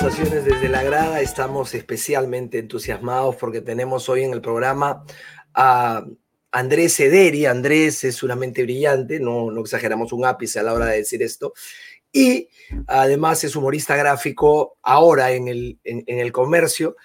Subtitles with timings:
[0.00, 5.04] Conversaciones desde la Grada, estamos especialmente entusiasmados porque tenemos hoy en el programa
[5.52, 6.06] a
[6.50, 7.44] Andrés Ederi.
[7.44, 11.22] Andrés es una mente brillante, no, no exageramos un ápice a la hora de decir
[11.22, 11.52] esto.
[12.10, 12.48] Y
[12.86, 16.96] además es humorista gráfico ahora en el, en, en el comercio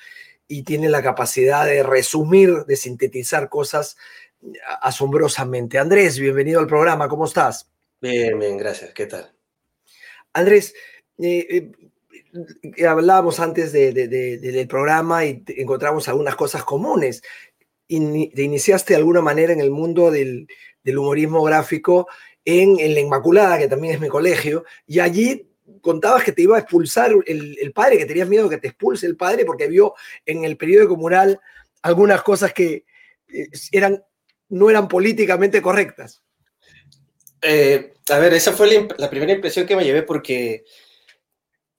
[0.48, 3.98] y tiene la capacidad de resumir, de sintetizar cosas
[4.80, 5.80] asombrosamente.
[5.80, 7.70] Andrés, bienvenido al programa, ¿cómo estás?
[8.00, 8.94] Bien, bien, gracias.
[8.94, 9.34] ¿Qué tal?
[10.32, 10.74] Andrés,
[11.18, 11.72] eh, eh,
[12.88, 17.22] hablábamos antes de, de, de, del programa y encontramos algunas cosas comunes.
[17.88, 20.48] In, te iniciaste de alguna manera en el mundo del,
[20.86, 22.08] humorismo gráfico
[22.44, 25.50] en, La Inmaculada, que también es mi colegio, y allí
[25.82, 29.18] contabas que te iba a expulsar el, padre, que tenías miedo que te expulse el
[29.18, 31.40] padre porque vio en el periódico mural
[31.82, 32.86] algunas cosas que
[33.28, 34.04] eh, eran,
[34.50, 36.24] no eran políticamente correctas.
[37.42, 40.66] Eh, a ver, esa fue la, primera impresión que me llevé porque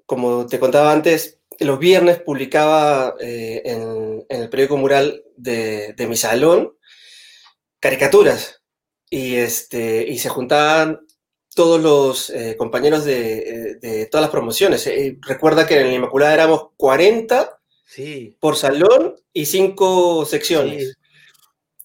[0.07, 6.07] como te contaba antes, los viernes publicaba eh, en, en, el periódico mural de, de
[6.07, 6.77] mi salón
[7.81, 8.63] caricaturas
[9.11, 11.01] y, este, y se juntaban
[11.55, 14.87] todos los eh, compañeros de, de, todas las promociones.
[14.87, 18.37] Eh, recuerda que en la Inmaculada éramos 40 sí.
[18.41, 20.89] por salón y 5 secciones.
[20.89, 20.93] Sí.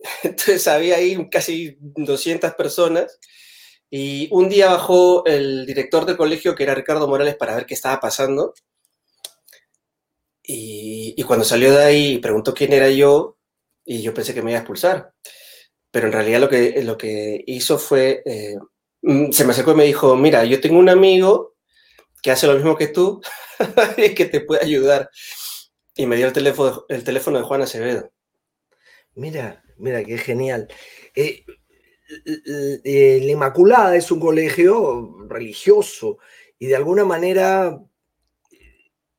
[0.24, 3.20] Entonces había ahí casi 200 personas
[3.94, 7.74] y un día bajó el director del colegio, que era Ricardo Morales, para ver qué
[7.74, 8.54] estaba pasando.
[10.44, 13.38] Y, cuando salió de ahí preguntó quién era yo,
[13.86, 15.14] y yo pensé que me iba a expulsar.
[15.92, 18.56] Pero en realidad lo que, lo que hizo fue, eh,
[19.32, 21.56] se me acercó y me dijo, mira, yo tengo un amigo
[22.24, 23.22] que hace lo mismo que tú
[23.98, 25.10] y que te puede ayudar.
[25.96, 28.10] Y me dio el teléfono, el teléfono de Juan Acevedo.
[29.16, 30.70] Mira, mira, qué genial.
[31.14, 31.44] Eh,
[32.26, 36.18] la Inmaculada es un colegio religioso
[36.60, 37.80] y de alguna manera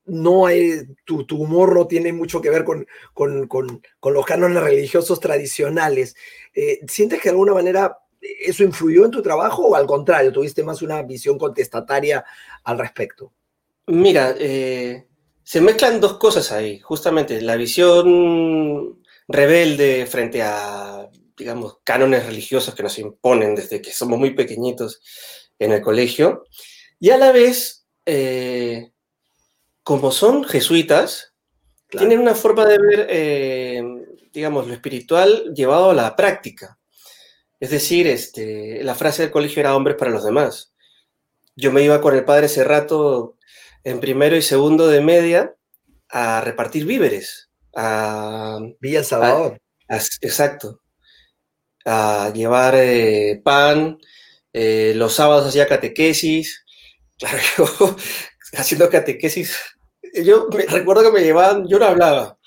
[0.04, 4.62] no hay, tu, tu humor no tiene mucho que ver con, con, con, los cánones
[4.62, 6.14] religiosos tradicionales.
[6.54, 10.62] Eh, ¿Sientes que de alguna manera eso influyó en tu trabajo o al contrario, tuviste
[10.62, 12.24] más una visión contestataria
[12.64, 13.32] al respecto?
[13.86, 15.06] Mira, eh,
[15.42, 21.01] se mezclan dos cosas ahí, justamente la visión rebelde frente a
[21.36, 25.00] digamos, cánones religiosos que nos imponen desde que somos muy pequeñitos
[25.58, 26.44] en el colegio,
[26.98, 28.92] y a la vez, eh,
[29.82, 31.34] como son jesuitas,
[31.88, 32.06] claro.
[32.06, 33.82] tienen una forma de ver, eh,
[34.32, 36.78] digamos, lo espiritual llevado a la práctica.
[37.58, 40.74] Es decir, este, la frase del colegio era hombres para los demás.
[41.56, 43.36] Yo me iba con el padre ese rato
[43.84, 45.54] en primero y segundo de media
[46.08, 47.50] a repartir víveres.
[47.74, 49.60] A, Villa Salvador.
[49.88, 50.81] A, a, exacto
[51.84, 53.98] a llevar eh, pan,
[54.52, 56.64] eh, los sábados hacía catequesis,
[57.18, 57.96] claro, yo
[58.54, 59.58] haciendo catequesis,
[60.24, 62.38] yo me, recuerdo que me llevaban, yo no hablaba,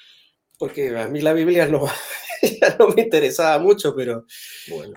[0.57, 1.85] porque a mí la Biblia no,
[2.41, 4.25] ya no me interesaba mucho, pero
[4.67, 4.93] bueno,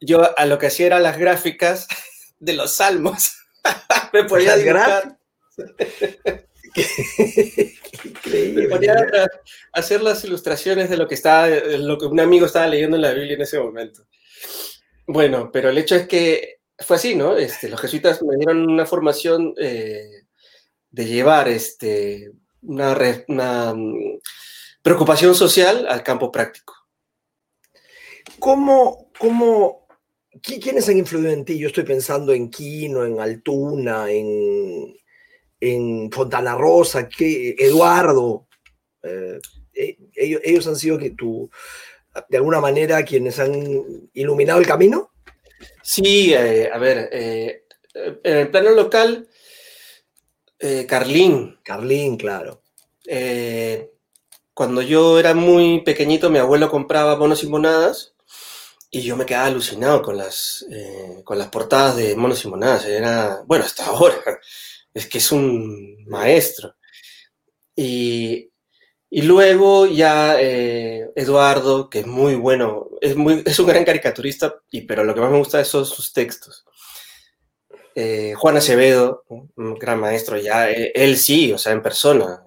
[0.00, 1.88] yo a lo que hacía eran las gráficas
[2.38, 3.36] de los salmos,
[4.12, 5.18] me ponía a dibujar.
[8.56, 12.66] Me ponía a hacer las ilustraciones de lo que estaba, lo que un amigo estaba
[12.66, 14.06] leyendo en la Biblia en ese momento.
[15.06, 17.36] Bueno, pero el hecho es que fue así, ¿no?
[17.36, 20.24] Este, los jesuitas me dieron una formación eh,
[20.90, 22.32] de llevar este,
[22.62, 22.96] una,
[23.28, 24.18] una um,
[24.82, 26.74] preocupación social al campo práctico.
[28.38, 29.86] ¿Cómo, cómo,
[30.42, 31.58] ¿Quiénes han influido en ti?
[31.58, 34.96] Yo estoy pensando en Quino, en Altuna, en,
[35.64, 38.46] en Fontana Rosa, que Eduardo,
[39.02, 39.38] eh,
[40.14, 41.50] ellos, ellos, han sido que tú,
[42.28, 45.10] de alguna manera, quienes han iluminado el camino.
[45.82, 47.64] Sí, eh, a ver, eh,
[47.94, 49.28] en el plano local,
[50.58, 51.58] eh, Carlín.
[51.62, 52.62] Carlín, claro.
[54.52, 58.14] cuando yo era muy pequeñito, mi abuelo compraba monos y monadas
[58.90, 60.64] y yo me quedaba alucinado con las,
[61.24, 62.86] con las portadas de monos y monadas.
[62.86, 64.40] Era, bueno, hasta ahora
[64.94, 66.76] es que es un maestro.
[67.76, 68.50] Y,
[69.10, 74.54] y luego ya eh, Eduardo, que es muy bueno, es, muy, es un gran caricaturista,
[74.70, 76.64] y, pero lo que más me gusta son sus textos.
[77.96, 82.42] Eh, Juan Acevedo, un gran maestro, ya él, él, sí, o sea, en persona,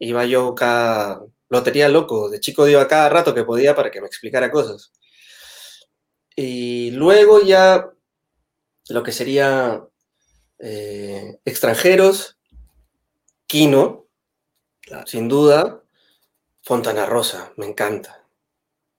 [0.00, 4.00] iba yo cada, lo tenía loco, de chico iba cada rato que podía para que
[4.00, 4.92] me explicara cosas.
[6.36, 7.90] Y luego ya
[8.88, 9.84] lo que sería
[10.58, 12.38] eh, extranjeros,
[13.46, 14.06] Kino,
[15.06, 15.82] sin duda,
[16.62, 18.26] Fontana Rosa, me encanta,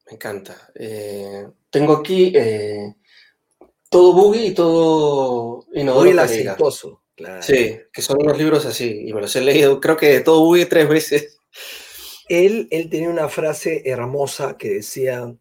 [0.08, 0.72] me encanta.
[0.76, 2.96] Eh, tengo aquí eh,
[3.90, 6.46] todo Boogie y todo Inodoro Muy
[7.16, 7.44] claro.
[7.44, 10.66] Sí, que son unos libros así, y me los he leído, creo que todo Boogie
[10.66, 11.38] tres veces.
[12.30, 15.36] Él, él tenía una frase hermosa que decía,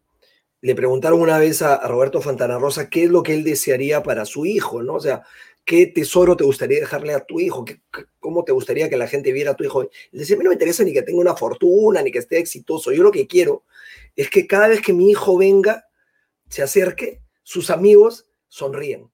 [0.61, 4.25] le preguntaron una vez a, Roberto Fontana Rosa qué es lo que él desearía para
[4.25, 4.95] su hijo, ¿no?
[4.95, 5.23] O sea,
[5.65, 7.65] ¿qué tesoro te gustaría dejarle a tu hijo?
[8.19, 9.83] ¿Cómo te gustaría que la gente viera a tu hijo?
[9.83, 12.39] Él decía, a mí no me interesa ni que tenga una fortuna, ni que esté
[12.39, 12.91] exitoso.
[12.91, 13.63] Yo lo que quiero
[14.15, 15.85] es que cada vez que mi hijo venga,
[16.49, 19.09] se acerque, sus amigos sonríen.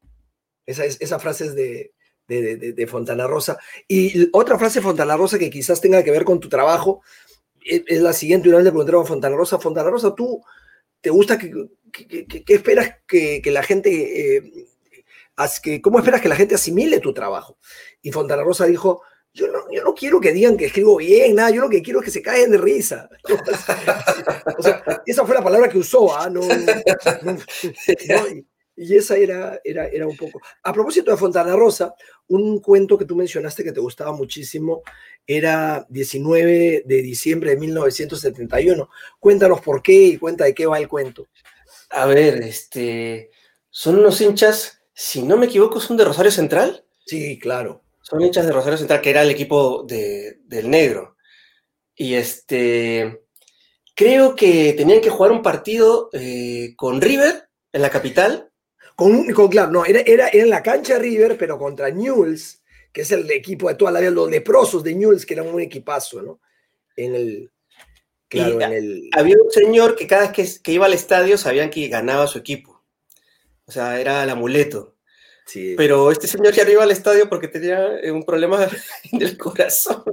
[0.65, 1.93] Esa, es, esa frase es de,
[2.27, 3.57] de, Fontana Rosa.
[3.87, 7.01] Y otra frase de Fontana Rosa que quizás tenga que ver con tu trabajo
[7.63, 8.49] es, la siguiente.
[8.49, 10.41] Una vez le preguntaron a Fontana Rosa, Fontana Rosa, ¿tú
[11.01, 11.51] te gusta que,
[12.47, 14.37] esperas que, la gente...
[14.37, 14.74] Eh, que,
[15.81, 17.57] ¿Cómo esperas que la gente asimile tu trabajo?
[18.01, 19.01] Y Fontana Rosa dijo,
[19.33, 21.99] yo no, yo no, quiero que digan que escribo bien, nada, yo lo que quiero
[21.99, 23.09] es que se caigan de risa.
[24.57, 26.29] o sea, esa fue la palabra que usó, ¿ah?
[26.29, 26.41] No,
[28.77, 30.39] y, esa era, era, era un poco.
[30.63, 31.93] A propósito de Fontana Rosa,
[32.27, 34.83] un cuento que tú mencionaste que te gustaba muchísimo
[35.27, 38.89] era 19 de diciembre de 1971.
[39.19, 41.27] Cuéntanos por qué y cuenta de qué va el cuento.
[41.89, 43.31] A ver, este,
[43.69, 46.85] son unos hinchas, si no me equivoco, son de Rosario Central.
[47.05, 47.83] Sí, claro.
[48.01, 51.17] Son hinchas de Rosario Central, que era el equipo del negro.
[51.93, 53.23] Y este,
[53.93, 58.51] creo que tenían que jugar un partido eh, con River en la capital.
[58.95, 62.63] Con, con claro, no, era, era, en la cancha River, pero contra Newell's,
[62.93, 65.59] que es el equipo de toda la vida, los leprosos de Newell's, que eran un
[65.59, 66.39] equipazo, ¿no?
[66.95, 67.51] En el,
[68.29, 69.09] claro, en el...
[69.11, 72.37] Había un señor que cada vez que, que, iba al estadio sabían que ganaba su
[72.37, 72.74] equipo.
[73.65, 74.95] O sea, era el amuleto.
[75.77, 78.67] Pero este señor ya no iba al estadio porque tenía eh, un problema
[79.11, 80.03] del corazón.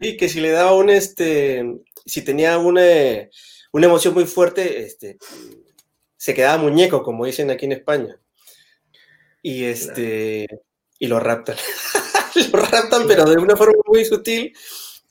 [0.00, 1.62] y que si le daba un, este,
[2.06, 2.82] si tenía una,
[3.72, 5.18] una emoción muy fuerte, este,
[6.16, 8.18] se quedaba muñeco, como dicen aquí en España.
[9.42, 10.46] Y este,
[10.98, 11.56] y lo raptan.
[12.52, 14.56] lo raptan, pero de una forma muy sutil,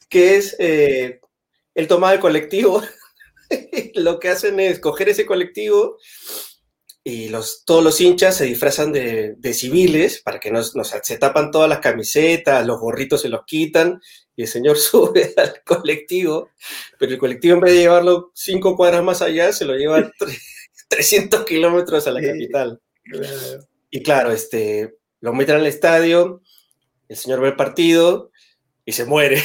[0.09, 1.21] que es, eh,
[1.75, 2.81] él toma el colectivo,
[3.93, 5.99] lo que hacen es coger ese colectivo
[7.05, 10.73] y los, todos los hinchas se disfrazan de, civiles para que nos,
[11.03, 13.99] se tapan todas las camisetas, los gorritos se los quitan
[14.35, 16.49] y el señor sube al colectivo,
[16.97, 20.09] pero el colectivo en vez de llevarlo cinco cuadras más allá, se lo lleva
[20.87, 22.81] 300 kilómetros a la capital.
[23.89, 26.41] Y claro, este, lo meten al estadio,
[27.09, 28.31] el señor ve el partido
[28.85, 29.41] y se muere.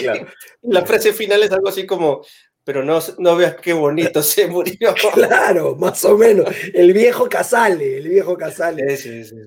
[0.62, 2.24] la frase final es algo así como,
[2.64, 4.94] pero no, no veas qué bonito se murió.
[5.14, 6.48] Claro, más o menos.
[6.72, 8.98] El viejo Casale, el viejo Casale.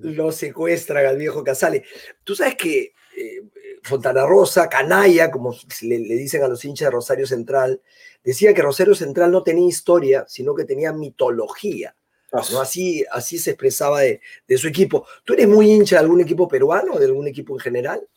[0.02, 1.84] Lo secuestran al viejo Casale.
[2.24, 3.44] Tú sabes que eh,
[3.84, 7.82] Fontana Rosa, canalla, como le, dicen a los hinchas de Rosario Central,
[8.24, 11.96] decía que Rosario Central no tenía historia, sino que tenía mitología.
[12.32, 12.62] Ah, ¿no?
[12.62, 14.22] Así, así se expresaba de,
[14.58, 15.06] su equipo.
[15.24, 18.08] ¿Tú eres muy hincha de algún equipo peruano de algún equipo en general?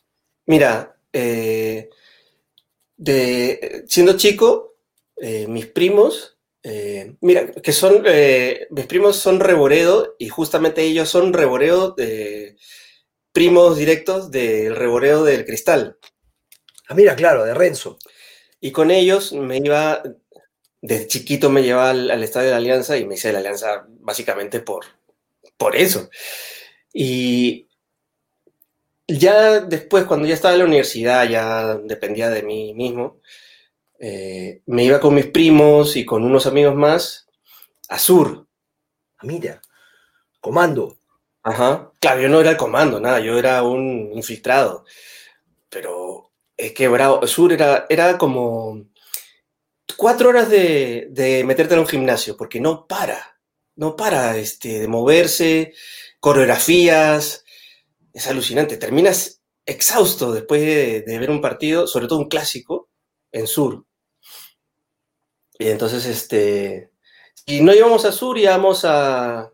[0.46, 1.90] Mira, eh,
[2.96, 4.75] de, siendo chico,
[5.16, 11.08] eh, mis primos, eh, mira, que son, eh, mis primos son Reboredo y justamente ellos
[11.08, 12.56] son Reboredo de
[13.32, 15.98] primos directos del Reboredo del Cristal.
[16.88, 17.98] Ah, mira, claro, de Renzo.
[18.60, 20.02] Y con ellos me iba,
[20.82, 23.86] de chiquito me llevaba al, Estadio de la Alianza y me hice de la Alianza
[23.88, 24.86] básicamente por,
[25.56, 26.10] por eso.
[26.92, 27.68] Y
[29.08, 33.20] ya después, cuando ya estaba en la universidad, ya dependía de mí mismo,
[33.98, 37.28] eh, me iba con mis primos y con unos amigos más
[37.88, 38.46] a Sur.
[39.18, 39.62] Ah, mira,
[40.40, 40.98] comando.
[41.42, 41.92] Ajá.
[42.00, 44.84] Claro, yo no era el comando, nada, yo era un infiltrado.
[45.68, 48.86] Pero es que bravo, Sur era, era como
[49.96, 53.38] cuatro horas de, de meterte en un gimnasio, porque no para,
[53.76, 55.74] no para este, de moverse,
[56.20, 57.44] coreografías,
[58.12, 58.76] es alucinante.
[58.76, 62.85] Terminas exhausto después de, de, ver un partido, sobre todo un clásico,
[63.36, 63.84] en Sur.
[65.58, 66.90] Y entonces, este,
[67.46, 69.52] si no íbamos a sur, íbamos a,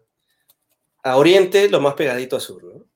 [1.03, 2.87] a oriente, lo más pegadito a sur, ¿no?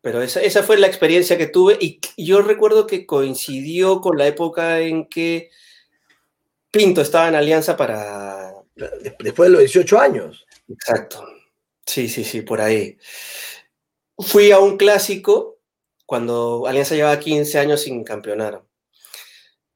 [0.00, 4.26] Pero esa, esa fue la experiencia que tuve y yo recuerdo que coincidió con la
[4.26, 5.50] época en que
[6.70, 8.54] Pinto estaba en alianza para...
[9.18, 10.46] Después de los 18 años.
[10.68, 11.26] Exacto.
[11.84, 12.96] Sí, sí, sí, por ahí.
[14.18, 15.58] Fui a un clásico
[16.06, 18.62] cuando Alianza llevaba 15 años sin campeonar.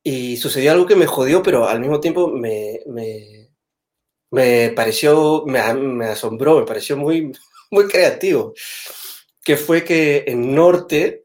[0.02, 3.50] Y sucedió algo que me jodió, pero al mismo tiempo me, me,
[4.30, 7.32] me pareció, me, me, asombró, me pareció muy,
[7.70, 8.54] muy creativo,
[9.44, 11.24] que fue que en Norte,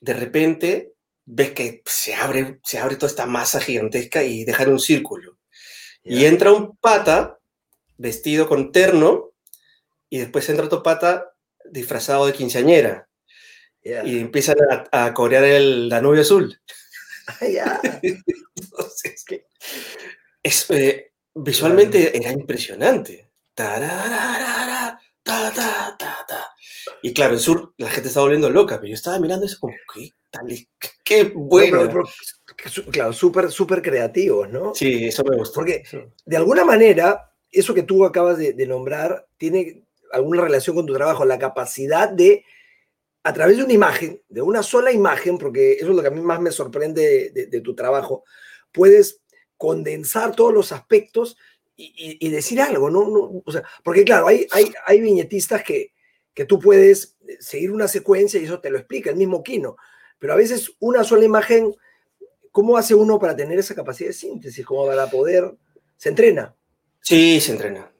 [0.00, 0.92] de repente,
[1.24, 5.36] ves que se abre, se abre toda esta masa gigantesca y dejan un círculo.
[6.02, 7.38] Y entra un pata
[7.98, 9.32] vestido con terno
[10.08, 11.34] y después entra otro pata
[11.70, 13.08] disfrazado de quinceañera.
[13.82, 14.56] Y empiezan
[14.92, 16.58] a, a corear el Danubio Azul.
[18.02, 19.24] Entonces,
[20.42, 23.30] es, eh, visualmente era impresionante.
[27.02, 29.74] Y claro, el sur la gente estaba volviendo loca, pero yo estaba mirando eso como,
[29.92, 30.46] ¿qué tal?
[31.04, 32.04] Qué bueno.
[32.90, 34.74] claro, súper, súper creativos, ¿no?
[34.74, 35.54] Sí, eso me gustó.
[35.54, 35.82] Porque
[36.24, 40.94] de alguna manera, eso que tú acabas de, de nombrar tiene alguna relación con tu
[40.94, 42.44] trabajo, la capacidad de
[43.28, 46.10] a través de una imagen, de una sola imagen, porque eso es lo que a
[46.10, 48.24] mí más me sorprende de, tu trabajo,
[48.72, 49.20] puedes
[49.58, 51.36] condensar todos los aspectos
[51.76, 53.42] y, decir algo, ¿no?
[53.44, 55.92] O sea, porque claro, hay, viñetistas que,
[56.32, 59.76] que tú puedes seguir una secuencia y eso te lo explica el mismo Kino,
[60.18, 61.76] pero a veces una sola imagen,
[62.50, 64.64] ¿cómo hace uno para tener esa capacidad de síntesis?
[64.64, 65.54] ¿Cómo para poder?
[65.98, 66.56] ¿Se entrena?
[67.02, 67.92] Sí, se entrena,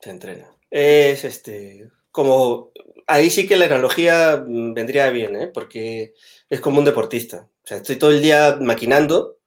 [0.00, 0.48] se entrena.
[0.70, 2.70] Es este, como
[3.08, 5.48] ahí sí que la analogía mm, vendría bien, ¿eh?
[5.48, 6.14] porque
[6.48, 7.48] es como un deportista.
[7.64, 9.38] O sea, estoy todo el día maquinando.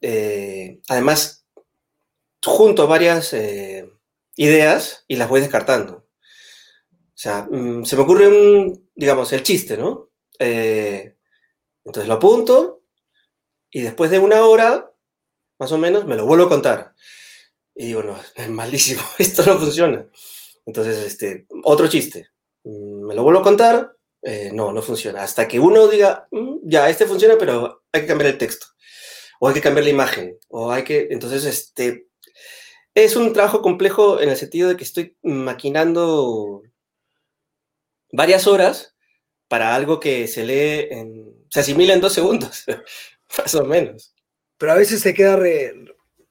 [0.00, 1.46] Eh, además,
[2.44, 3.88] junto varias eh,
[4.34, 6.08] ideas y las voy descartando.
[6.88, 10.10] O sea, mm, se me ocurre un, digamos, el chiste, ¿no?
[10.36, 12.82] entonces lo apunto
[13.70, 14.92] y después de una hora,
[15.60, 16.94] más o menos, me lo vuelvo a contar.
[17.76, 20.04] Y digo, no, es malísimo, esto no funciona.
[20.66, 22.28] Entonces, este, otro chiste.
[22.64, 23.92] Mm, me lo vuelvo a contar.
[24.22, 25.22] Eh, no, no funciona.
[25.22, 28.66] Hasta que uno diga, mm, ya, este funciona, pero hay que cambiar el texto.
[29.40, 30.38] O hay que cambiar la imagen.
[30.48, 31.08] O hay que.
[31.10, 32.06] Entonces, este.
[32.94, 36.62] Es un trabajo complejo en el sentido de que estoy maquinando
[38.12, 38.94] varias horas
[39.48, 41.46] para algo que se lee en.
[41.50, 42.64] se asimila en dos segundos,
[43.38, 44.14] más o menos.
[44.58, 45.36] Pero a veces se queda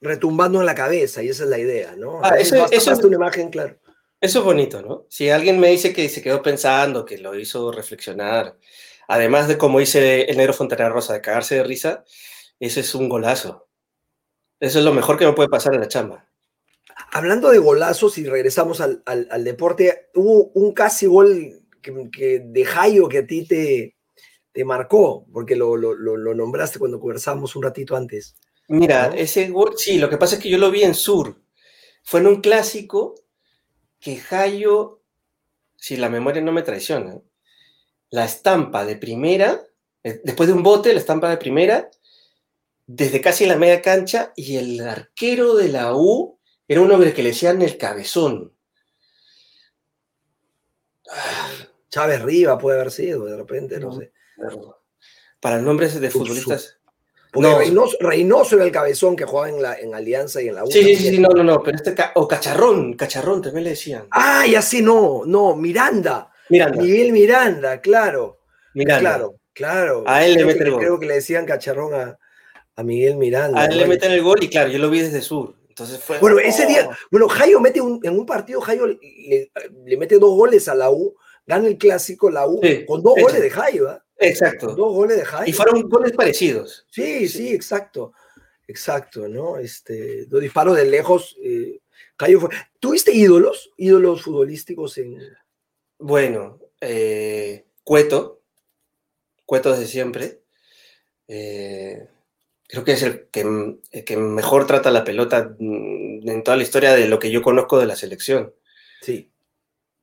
[0.01, 2.19] retumbando en la cabeza y esa es la idea, ¿no?
[2.23, 3.77] Ah, eso, es una imagen, claro.
[4.23, 5.05] Eso es bonito, ¿no?
[5.09, 8.57] Si alguien me dice que se quedó pensando, que lo hizo reflexionar,
[9.09, 12.05] además de como dice el negro Fontana Rosa, de cagarse de risa,
[12.57, 13.67] eso es un golazo.
[14.61, 16.29] Eso es lo mejor que me puede pasar en la chamba.
[17.11, 23.17] Hablando de golazos y regresamos al, deporte, hubo un casi gol que, de Jayo que
[23.17, 23.97] a ti te,
[24.53, 28.37] te marcó, porque lo, nombraste cuando conversamos un ratito antes.
[28.69, 31.41] Mira, ese gol, sí, lo que pasa es que yo lo vi en Sur.
[32.05, 33.15] Fue en un clásico
[34.03, 35.01] que Jayo,
[35.77, 37.21] si la memoria no me traiciona,
[38.09, 39.63] la estampa de primera,
[40.03, 41.89] eh, después de un bote, la estampa de primera,
[42.85, 47.23] desde casi la media cancha, y el arquero de la U era un hombre que
[47.23, 48.53] le decían el cabezón.
[51.89, 54.11] Chávez Riva puede haber sido, de repente, no, sé.
[55.39, 56.77] Para nombres de futbolistas.
[57.33, 57.49] Porque
[57.99, 60.67] Reynoso, era el cabezón que jugaba en, la, en Alianza y en la U.
[60.67, 64.05] Sí, sí, sí, no, no, no, pero este, o Cacharrón, Cacharrón también le decían.
[64.11, 66.31] Ah, y así no, no, Miranda.
[66.49, 66.79] Miranda.
[66.79, 68.37] Miguel Miranda, claro.
[68.75, 68.99] Miranda.
[68.99, 70.03] Claro, claro.
[70.05, 70.79] A él le meten el gol.
[70.79, 72.19] Creo que le decían Cacharrón a,
[72.75, 73.59] a Miguel Miranda.
[73.59, 75.55] A él le meten el gol y claro, yo lo vi desde sur.
[75.69, 76.19] Entonces fue.
[76.19, 76.93] Bueno, ese día, oh.
[77.09, 79.49] bueno, Jairo mete un, en un partido, Jairo le,
[79.85, 81.15] le, mete dos goles a la U,
[81.47, 83.97] gana el clásico la U, con dos goles de Jairo, ¿eh?
[84.27, 84.75] Exacto.
[84.75, 85.49] Dos goles de Jaime.
[85.49, 86.85] Y fueron goles parecidos.
[86.89, 88.13] Sí, sí, exacto.
[88.67, 89.57] Exacto, ¿no?
[89.57, 91.37] Este, dos disparos de lejos.
[91.41, 91.79] Eh,
[92.17, 92.49] fue...
[92.79, 93.71] ¿Tuviste ídolos?
[93.77, 95.17] ¿Ídolos futbolísticos en.
[95.99, 98.41] Bueno, eh, Cueto.
[99.45, 100.41] Cueto desde siempre.
[101.27, 102.07] Eh,
[102.67, 107.07] creo que es el que, que, mejor trata la pelota en toda la historia de
[107.07, 108.53] lo que yo conozco de la selección.
[109.01, 109.29] Sí.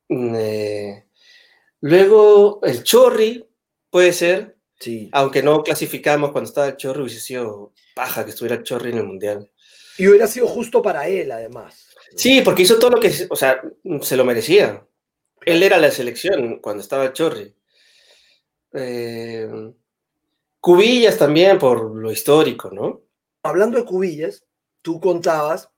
[0.09, 1.07] Mm, eh,
[1.81, 3.47] luego, el Chorri,
[3.91, 4.57] Puede ser.
[4.79, 5.11] Sí.
[5.13, 8.99] Aunque no clasificamos cuando estaba el Chorri, hubiese sido paja que estuviera el Chorri en
[8.99, 9.51] el Mundial.
[9.99, 11.89] Y hubiera sido justo para él, además.
[12.17, 13.61] Sí, porque hizo todo lo que, o sea,
[14.01, 14.87] se lo merecía.
[15.45, 17.55] Él era la selección cuando estaba el Chorri.
[18.73, 19.49] Eh,
[20.61, 23.03] Cubillas también, por lo histórico, ¿no?
[23.43, 24.45] Hablando de Cubillas,
[24.83, 25.71] tú contabas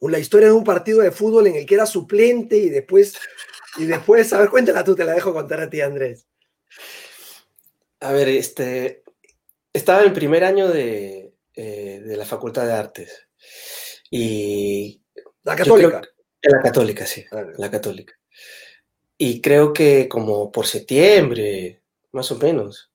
[0.00, 3.18] la historia de un partido de fútbol en el que era suplente y después,
[3.76, 6.27] y después, a ver, cuéntala tú, te la dejo contar a ti, Andrés.
[8.00, 9.02] A ver, este,
[9.72, 13.28] estaba en primer año de, eh, la Facultad de Artes.
[14.10, 15.02] Y...
[15.42, 16.02] La católica.
[16.40, 18.14] En la católica, sí, ah, la católica.
[19.16, 22.92] Y creo que como por septiembre, más o menos,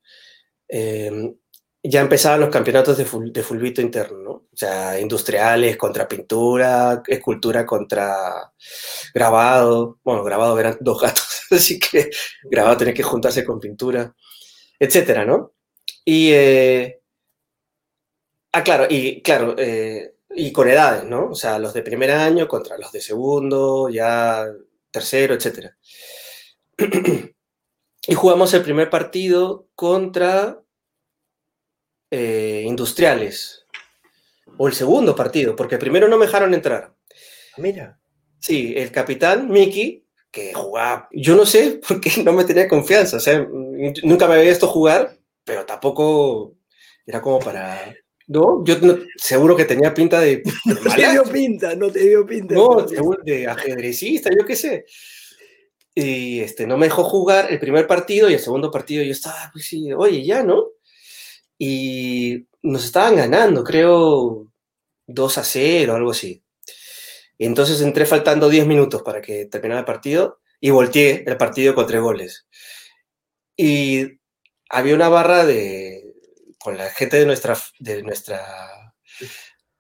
[0.70, 1.36] em,
[1.84, 4.32] ya empezaban los campeonatos de, de fulbito interno, ¿no?
[4.32, 8.54] O sea, industriales contra pintura, escultura contra
[9.14, 10.00] grabado.
[10.04, 12.10] Bueno, grabado eran dos gatos, así que
[12.44, 14.16] grabado tenía que juntarse con pintura,
[14.80, 15.54] etcétera, ¿no?
[16.06, 17.02] Y, eh,
[18.52, 21.30] ah, claro, y claro, eh, y con edades, ¿no?
[21.30, 24.46] O sea, los de primer año contra los de segundo, ya
[24.92, 25.78] tercero, etcétera.
[28.08, 30.62] y jugamos el primer partido contra
[32.12, 33.66] eh, industriales.
[34.58, 36.94] O el segundo partido, porque primero no me dejaron entrar.
[37.58, 38.00] Mira.
[38.40, 40.03] Sí, el capitán Mickey,
[40.34, 43.48] que jugaba, yo no sé por qué no me tenía confianza, o sea,
[44.04, 46.56] nunca me había visto jugar, pero tampoco
[47.06, 47.96] era como para...
[48.26, 48.76] No, yo
[49.18, 50.42] seguro que tenía pinta de...
[50.66, 52.56] no te dio pinta, no te dio pinta.
[52.56, 52.82] No,
[53.24, 54.86] de ajedrecista, yo qué sé.
[55.94, 59.50] Y este, no me dejó jugar el primer partido y el segundo partido yo estaba,
[59.52, 60.70] pues sí, oye, ya, ¿no?
[61.60, 64.48] Y nos estaban ganando, creo,
[65.06, 66.42] 2 a 0, algo así.
[67.38, 71.76] Y entonces entré faltando 10 minutos para que terminara el partido y volteé el partido
[71.76, 72.48] con tres goles.
[73.58, 74.20] Y
[74.70, 76.14] había una barra de,
[76.60, 78.94] con la gente de nuestra, de nuestra,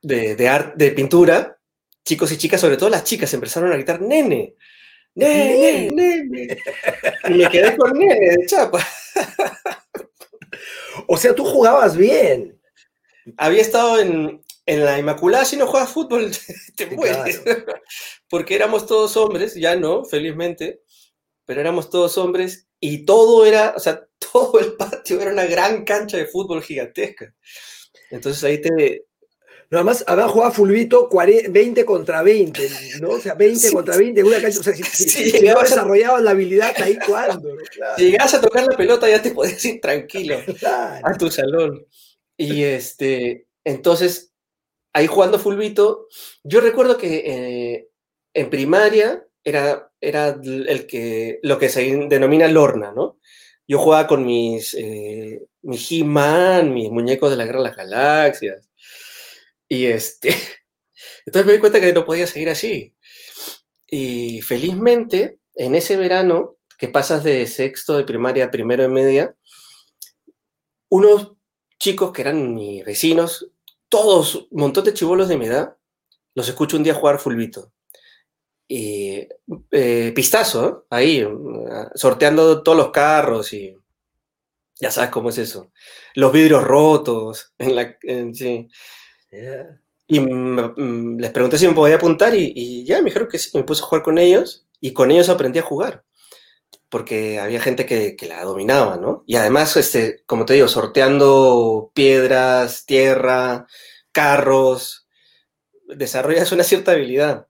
[0.02, 1.58] de, de, de pintura,
[2.04, 4.56] chicos y chicas, sobre todo las chicas, empezaron a gritar, nene,
[5.16, 6.58] nene, nene.
[7.30, 8.86] Y me quedé con nene de chapa.
[11.08, 12.60] O sea, tú jugabas bien.
[13.38, 16.32] Había estado en, en la Inmaculada, si no juegas fútbol,
[16.75, 17.41] te mueres.
[18.29, 20.82] Porque éramos todos hombres, ya no, felizmente,
[21.46, 25.84] pero éramos todos hombres y todo era, o sea, todo el patio era una gran
[25.84, 27.34] cancha de fútbol gigantesca.
[28.12, 29.05] Entonces ahí te...
[29.70, 32.70] No, además, había jugado Fulvito 20 contra 20,
[33.01, 33.10] ¿no?
[33.10, 34.60] O sea, 20 contra 20 en una cancha.
[34.60, 37.58] O sea, si, sí, si, no desarrollabas la habilidad ahí cuando.
[37.98, 41.88] Si llegabas a tocar la pelota ya te podías ir tranquilo a tu salón.
[42.38, 44.33] Y este, entonces,
[44.94, 46.08] ahí jugando Fulvito,
[46.44, 47.89] yo recuerdo que eh,
[48.34, 53.20] en primaria era, era el que, lo que se denomina Lorna, ¿no?
[53.67, 58.70] Yo jugaba con mis, eh, mi He-Man, mis muñecos de la Guerra de las Galaxias.
[59.67, 60.30] Y este,
[61.26, 62.94] entonces me di cuenta que no podía seguir así.
[63.88, 69.36] Y felizmente, en ese verano, que pasas de sexto de primaria a primero de media,
[70.89, 71.34] unos
[71.80, 73.50] chicos que eran mis vecinos,
[73.93, 75.77] todos, un montón de chivolos de mi edad,
[76.34, 77.71] los escucho un día jugar fulbito.
[78.67, 79.27] Y
[79.69, 81.23] eh, pistazo, ahí,
[81.93, 83.77] sorteando todos los carros y
[84.82, 85.71] ya sabes cómo es eso.
[86.15, 87.95] Los vidrios rotos, en la.
[90.08, 93.84] Y les pregunté si me podía apuntar y, ya me dijeron que sí, me puse
[93.84, 96.03] a jugar con ellos y con ellos aprendí a jugar.
[96.93, 99.23] Porque había gente que, la dominaba, ¿no?
[99.25, 103.65] Y además, este, como te digo, sorteando piedras, tierra,
[104.12, 105.08] carros,
[105.88, 107.47] desarrollas una cierta habilidad.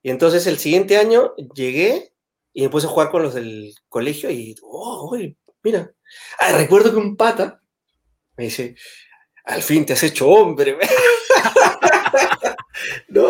[0.00, 2.14] Y entonces el siguiente año llegué
[2.52, 5.12] y me puse a jugar con los del colegio y, oh,
[5.64, 5.92] mira.
[6.38, 7.60] Ah, recuerdo que un pata
[8.36, 8.76] me dice,
[9.42, 10.78] al fin te has hecho hombre.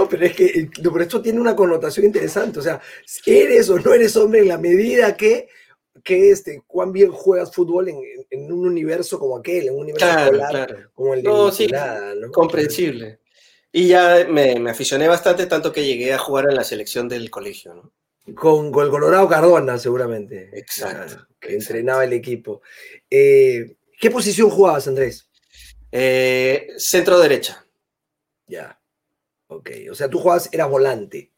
[0.09, 2.59] no, pero es que eh, por esto tiene una connotación interesante.
[2.59, 2.81] O sea,
[3.27, 5.49] eres o no eres hombre en la medida que,
[6.03, 7.99] que este, cuán bien juegas fútbol en,
[8.31, 11.69] en un universo como aquel, en un universo escolar como el de no, sí,
[12.33, 13.21] comprensible.
[13.71, 17.31] Y ya me, me, aficioné bastante, tanto que llegué a jugar en la selección del
[17.31, 17.93] colegio, ¿no?
[18.35, 20.51] Con, con el Colorado Cardona, seguramente.
[20.53, 21.27] Exacto.
[21.39, 22.63] que entrenaba el equipo.
[23.11, 25.29] Eh, ¿Qué posición jugabas, Andrés?
[25.91, 27.65] Eh, centro derecha.
[28.47, 28.78] Ya.
[29.49, 29.71] Ok.
[29.91, 31.33] O sea, tú jugabas, eras volante.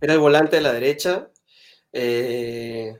[0.00, 1.30] Era el volante de la derecha.
[1.92, 2.96] Eh,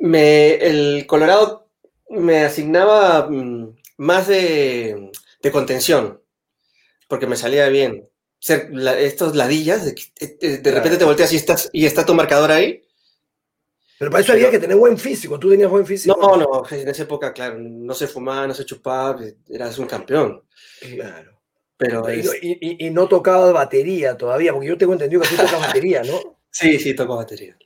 [0.00, 1.68] me, el Colorado
[2.08, 5.10] me asignaba mm, más de,
[5.42, 6.20] de contención
[7.10, 8.08] porque me salía bien.
[8.38, 12.82] Ser estos ladillas, de, de, repente te volteas y, estás, y está tu marcador ahí.
[13.98, 15.38] Pero para eso había que tener buen físico.
[15.38, 16.16] ¿Tú tenías buen físico?
[16.18, 20.42] No, no, en esa época, claro, no se fumaba, no se chupaba, eras un campeón.
[20.80, 21.29] Claro.
[21.80, 25.60] Pero y, y, y, no tocaba batería todavía, porque yo tengo entendido que tú tocas
[25.66, 26.36] batería, ¿no?
[26.50, 27.56] Sí, sí, toco batería.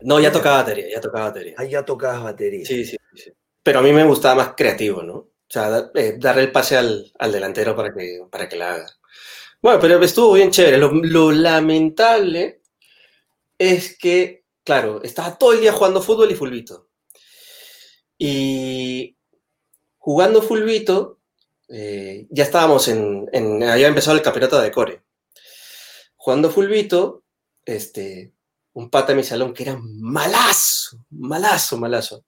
[0.00, 1.54] No, ya tocaba batería, ya tocaba batería.
[1.58, 2.64] Ah, ya tocabas batería.
[2.64, 3.30] Sí, sí, sí.
[3.62, 5.16] Pero a mí me gustaba más creativo, ¿no?
[5.16, 8.86] O sea, eh, darle el pase al, al, delantero para que, para que la haga.
[9.60, 10.78] Bueno, pero estuvo bien chévere.
[10.78, 12.62] Lo, lo, lamentable
[13.58, 16.88] es que, claro, estaba todo el día jugando fútbol y fulbito.
[18.16, 19.18] Y
[19.98, 21.18] jugando fulbito,
[21.68, 25.02] eh, ya estábamos en, en, Había empezado el campeonato de core.
[26.16, 27.24] Jugando fulbito,
[27.64, 28.32] este,
[28.72, 32.24] un pata en mi salón que era malazo, malazo, malazo.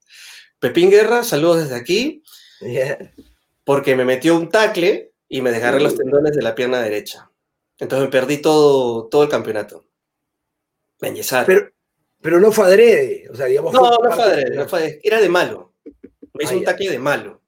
[0.59, 2.23] Pepín Guerra, saludos desde aquí.
[3.63, 7.29] porque me metió un tacle y me desgarré los tendones de la pierna derecha.
[7.77, 9.85] Entonces me perdí todo, todo el campeonato.
[10.99, 11.13] Me
[11.45, 11.69] Pero,
[12.21, 13.73] pero no fue adrede, o sea, digamos...
[13.73, 15.73] No, no fue adrede, no fue era de malo.
[16.33, 17.41] Me hizo un tacle de malo.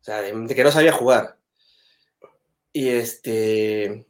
[0.00, 1.36] O sea, de, que no sabía jugar.
[2.72, 4.06] Y este...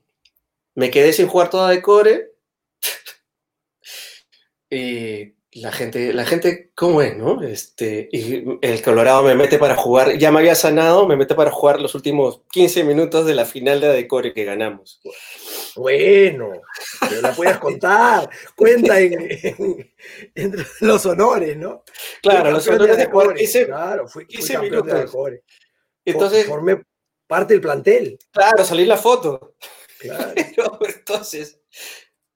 [0.75, 2.33] Me quedé sin jugar toda de core.
[4.71, 7.43] y la gente, la gente, ¿cómo es, no?
[7.43, 11.51] Este, y el Colorado me mete para jugar, ya me había sanado, me mete para
[11.51, 15.01] jugar los últimos 15 minutos de la final de Decore que ganamos.
[15.75, 16.53] Bueno,
[17.01, 21.83] pero la puedes contar, cuenta en, los honores, ¿no?
[22.23, 25.17] Claro, los honores de Decore, 15, claro, fui, 15 minutos.
[26.11, 26.83] Entonces, formé
[27.27, 28.19] parte del plantel.
[28.31, 29.55] Claro, salí la foto.
[29.99, 30.33] Claro.
[30.89, 31.61] entonces,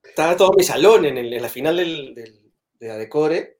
[0.03, 2.45] estaba todo mi salón en, en la final del
[2.79, 3.57] de la decore.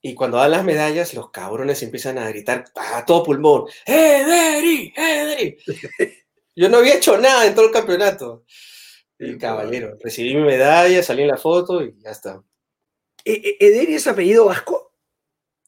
[0.00, 4.92] Y cuando dan las medallas, los cabrones empiezan a gritar a todo pulmón, ¡Ederi!
[4.94, 5.56] ¡Ederi!
[6.56, 8.44] Yo no había hecho nada en todo el campeonato.
[9.18, 12.42] Y caballero, recibí mi medalla, salí en la foto y ya está.
[13.24, 14.92] ¿E, e, ¿Ederi es apellido vasco?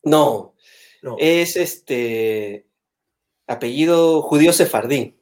[0.02, 0.54] No,
[1.02, 1.16] no.
[1.18, 2.65] es este
[3.46, 5.16] apellido judío sefardí.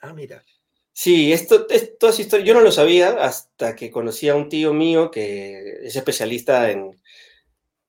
[0.00, 0.44] Ah, mira.
[0.92, 2.46] Sí, esto, esto es historia.
[2.46, 7.00] Yo no lo sabía hasta que conocí a un tío mío que es especialista en,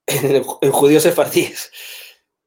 [0.07, 1.71] en, judíos sefardíes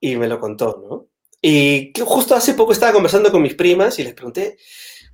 [0.01, 1.09] y me lo contó, ¿no?
[1.43, 4.57] Y justo hace poco estaba conversando con mis primas y les pregunté,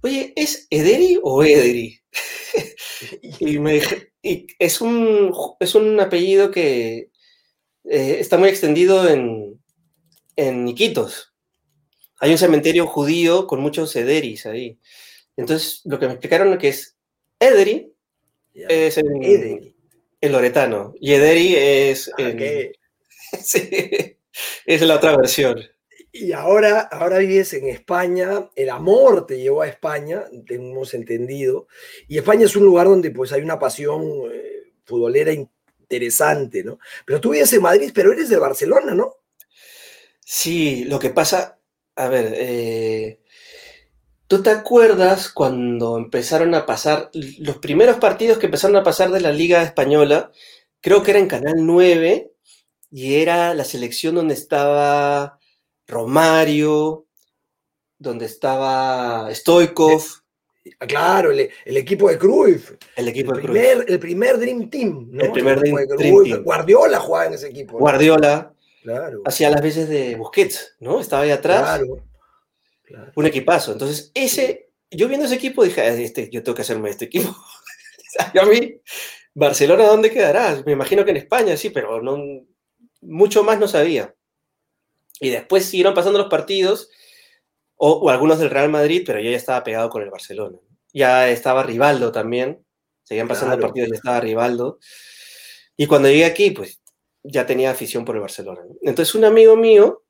[0.02, 1.98] oye, ¿es Ederi o Ederi?
[3.40, 7.10] y me dije, y es, un, es un apellido que
[7.84, 9.60] eh, está muy extendido en,
[10.36, 11.31] en Iquitos.
[12.22, 14.78] Hay un cementerio judío con muchos Ederis ahí.
[15.36, 16.96] Entonces, lo que me explicaron que es
[17.40, 17.92] Ederi
[18.54, 19.74] es el,
[20.20, 22.30] el, loretano y Ederi es ah,
[24.66, 25.64] es la otra versión.
[26.12, 31.66] Y ahora, ahora vives en España, el amor te llevó a España, tenemos entendido,
[32.06, 36.78] y España es un lugar donde pues hay una pasión eh, futbolera interesante, ¿no?
[37.04, 39.16] Pero tú vives en Madrid, pero eres de Barcelona, ¿no?
[40.20, 41.58] Sí, lo que pasa,
[41.96, 43.22] a ver, eh,
[44.32, 49.20] ¿Tú te acuerdas cuando empezaron a pasar los primeros partidos que empezaron a pasar de
[49.20, 50.32] la Liga Española?
[50.80, 52.32] Creo que era en Canal 9
[52.90, 55.38] y era la selección donde estaba
[55.86, 57.04] Romario,
[57.98, 60.02] donde estaba Stoikov.
[60.78, 62.72] Claro, el, equipo de Cruyff.
[62.96, 65.10] El equipo el primer, El primer Dream Team.
[65.12, 66.42] El primer Dream, Team.
[66.42, 67.76] Guardiola jugaba en ese equipo.
[67.76, 68.54] Guardiola.
[68.82, 69.22] Claro.
[69.24, 71.00] Hacía las veces de Busquets, ¿no?
[71.00, 71.80] Estaba ahí atrás.
[72.84, 73.12] Claro.
[73.14, 73.72] Un equipazo.
[73.72, 77.34] Entonces, ese, yo viendo ese equipo dije, ah, este, yo tengo que hacerme este equipo.
[78.40, 78.80] a mí,
[79.34, 80.62] Barcelona, ¿dónde quedará?
[80.66, 82.18] Me imagino que en España, sí, pero no,
[83.00, 84.14] mucho más no sabía.
[85.20, 86.90] Y después siguieron pasando los partidos,
[87.76, 90.58] o, algunos del Real Madrid, pero yo ya estaba pegado con el Barcelona.
[90.92, 92.64] Ya estaba Rivaldo también,
[93.04, 94.78] seguían pasando los partidos, ya estaba Rivaldo.
[95.76, 96.81] Y cuando llegué aquí, pues
[97.22, 98.62] ya tenía afición por el Barcelona.
[98.82, 100.02] Entonces un amigo mío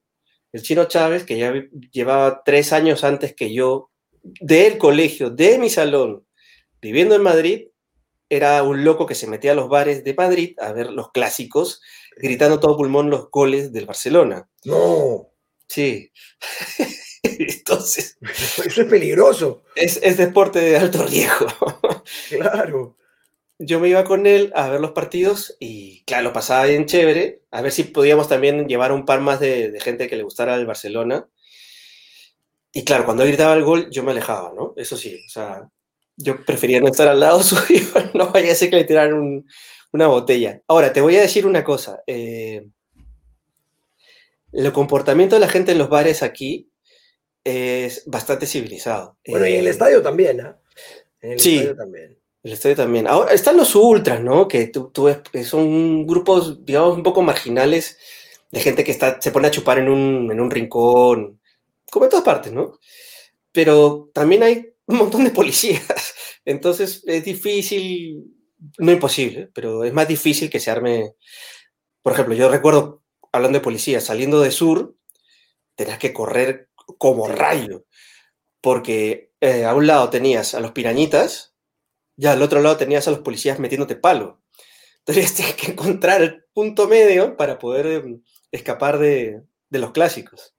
[0.53, 1.55] el chino Chávez, que ya
[1.91, 3.91] llevaba tres años antes que yo,
[4.23, 6.27] del colegio, de mi salón,
[6.81, 7.69] viviendo en Madrid,
[8.29, 11.81] era un loco que se metía a los bares de Madrid a ver los clásicos,
[12.17, 14.49] gritando todo pulmón los goles del Barcelona.
[14.65, 15.29] No.
[15.69, 16.13] Sí.
[17.23, 18.19] Entonces.
[18.65, 19.65] Eso es peligroso.
[19.75, 21.47] Es, es deporte de alto riesgo.
[22.29, 22.97] Claro
[23.59, 27.43] yo me iba con él a ver los partidos y, claro, lo pasaba bien chévere.
[27.51, 30.67] A ver si podíamos también llevar un par más de, gente que le gustara el
[30.67, 31.29] Barcelona.
[32.73, 34.73] Y claro, cuando él gritaba el gol, yo me alejaba, ¿no?
[34.77, 35.69] Eso sí, o sea,
[36.17, 37.83] yo prefería no estar al lado suyo,
[38.15, 39.45] no vaya a ser que le tiraran
[39.93, 40.63] una botella.
[40.67, 42.03] Ahora, te voy a decir una cosa.
[42.07, 42.67] Eh,
[44.53, 46.71] el comportamiento de la gente en los bares aquí
[47.45, 49.19] es bastante civilizado.
[49.27, 50.55] Bueno, y en el eh, estadio también, ¿eh?
[51.21, 52.22] En el sí, estadio también.
[52.43, 53.07] El estadio también.
[53.07, 54.49] Ahora están los ultras, ¿no?
[54.49, 57.99] Que tú, tú ves, son grupos, digamos, un poco marginales
[58.51, 61.41] de gente que está, se pone a chupar en un, en un rincón,
[61.91, 62.79] como en todas partes, ¿no?
[63.53, 66.15] Pero también hay un montón de policías.
[66.45, 68.25] Entonces es difícil,
[68.79, 71.15] no imposible, pero es más difícil que se arme.
[72.03, 73.03] Por ejemplo, yo recuerdo,
[73.33, 74.97] hablando de policías, saliendo de sur,
[75.77, 77.85] tenías que correr como rayo,
[78.61, 81.52] porque eh, a un lado tenías a los pirañitas,
[82.17, 84.41] ya al otro lado tenías a los policías metiéndote palo.
[84.99, 90.55] Entonces tienes que encontrar el punto medio para poder em, escapar de, los clásicos.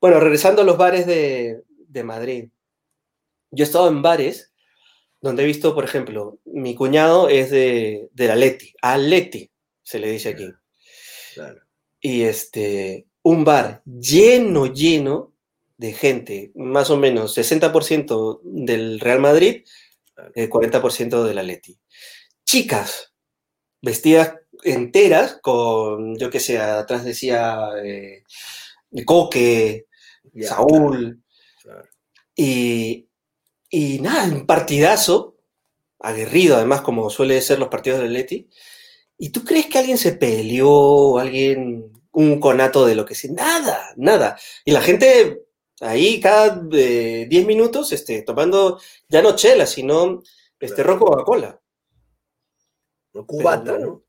[0.00, 1.62] Bueno, regresando a los bares de,
[2.04, 2.48] Madrid.
[3.50, 4.52] Yo he estado en bares
[5.20, 10.10] donde he visto, por ejemplo, mi cuñado es de, de la Leti, Aleti se le
[10.10, 10.48] dice aquí.
[12.00, 15.32] Y este, un bar lleno, lleno
[15.76, 19.64] de gente, más o menos 60% del Real Madrid,
[20.16, 21.78] 40% del Atleti.
[22.44, 23.12] Chicas,
[23.80, 28.24] vestidas enteras, con, yo qué sé, atrás decía eh,
[29.04, 29.86] Coque,
[30.40, 31.22] Saúl,
[32.34, 33.08] Y,
[33.68, 35.36] y nada, un partidazo,
[36.00, 38.48] aguerrido además, como suele ser los partidos del Atleti.
[39.18, 43.32] ¿Y tú crees que alguien se peleó, alguien, un conato de lo que sea?
[43.32, 44.38] Nada, nada.
[44.64, 45.42] Y la gente
[45.82, 46.72] ahí cada 10
[47.30, 50.22] eh, minutos este, tomando ya no chela, sino
[50.58, 51.60] este, rojo Coca-Cola.
[53.26, 54.04] Cubata, ¿no?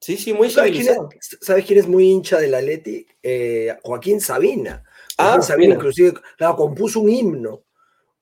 [0.00, 3.06] Sí, sí, muy ¿Sabes quién, es, ¿Sabes quién es muy hincha de la Leti?
[3.22, 4.84] Eh, Joaquín Sabina.
[5.16, 7.64] ah, Sabina, inclusive, claro, compuso un himno.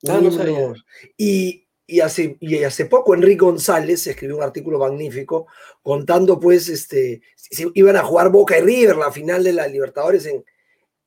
[0.08, 0.72] ah, No sabía.
[1.16, 5.46] Y, y, hace, y hace poco Enrique González escribió un artículo magnífico
[5.82, 10.26] contando, pues, este, si iban a jugar Boca y River la final de la Libertadores
[10.26, 10.44] en,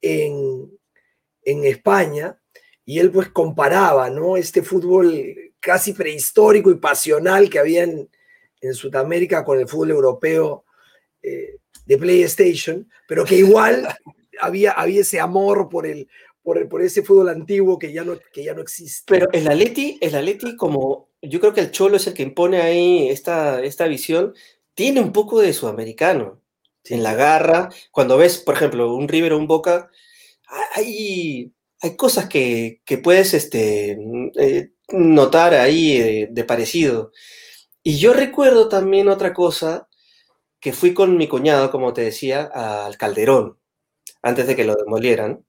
[0.01, 0.78] en,
[1.49, 2.39] en España,
[2.85, 4.37] y él pues comparaba, ¿no?
[4.37, 8.09] Este fútbol casi prehistórico y pasional que había en,
[8.61, 10.65] en Sudamérica con el fútbol europeo
[11.21, 13.87] eh, de PlayStation, pero que igual
[14.41, 16.07] había, había ese amor por, el,
[16.41, 19.05] por, por ese fútbol antiguo que ya no, que ya no existe.
[19.07, 22.61] Pero el Atleti, el Atleti, como yo creo que el Cholo es el que impone
[22.61, 24.33] ahí esta, esta visión,
[24.73, 26.41] tiene un poco de sudamericano.
[26.85, 29.91] En la garra, cuando ves, por ejemplo, un River o un Boca,
[30.75, 33.97] hay, hay cosas que, que puedes este,
[34.37, 37.11] eh, notar ahí de parecido.
[37.83, 39.89] Y yo recuerdo también otra cosa,
[40.59, 43.57] que fui con mi cuñado, como te decía, al Calderón,
[44.21, 45.45] antes de que lo demolieran.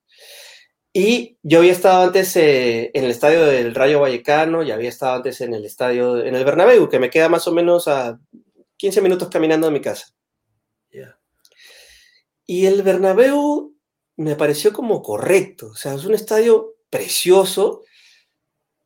[0.93, 5.17] Y yo había estado antes eh, en el estadio del Rayo Vallecano y había estado
[5.17, 8.19] antes en el estadio, en el Bernabéu, que me queda más o menos a
[8.77, 10.15] 15 minutos caminando de mi casa.
[12.47, 13.77] Y el Bernabéu
[14.21, 17.85] me pareció como correcto, o sea, es un estadio precioso,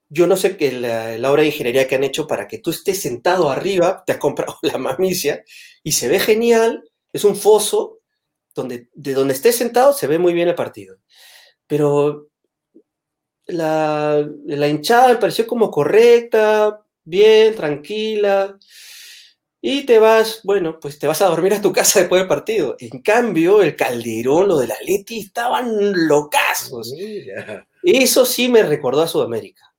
[0.09, 3.01] yo no sé qué la, obra de ingeniería que han hecho para que tú estés
[3.03, 5.45] sentado arriba, te has comprado la mamicia
[5.83, 7.99] y se ve genial, es un foso
[8.55, 10.99] donde de donde estés sentado se ve muy bien el partido.
[11.67, 12.29] Pero
[13.47, 18.57] la, la hinchada me pareció como correcta, bien, tranquila.
[19.67, 22.77] Y te vas, bueno, pues te vas a dormir a tu casa después del partido.
[22.79, 26.93] En cambio, el Calderón, lo de la Leti, estaban locazos.
[27.83, 29.75] Eso sí me recordó a Sudamérica.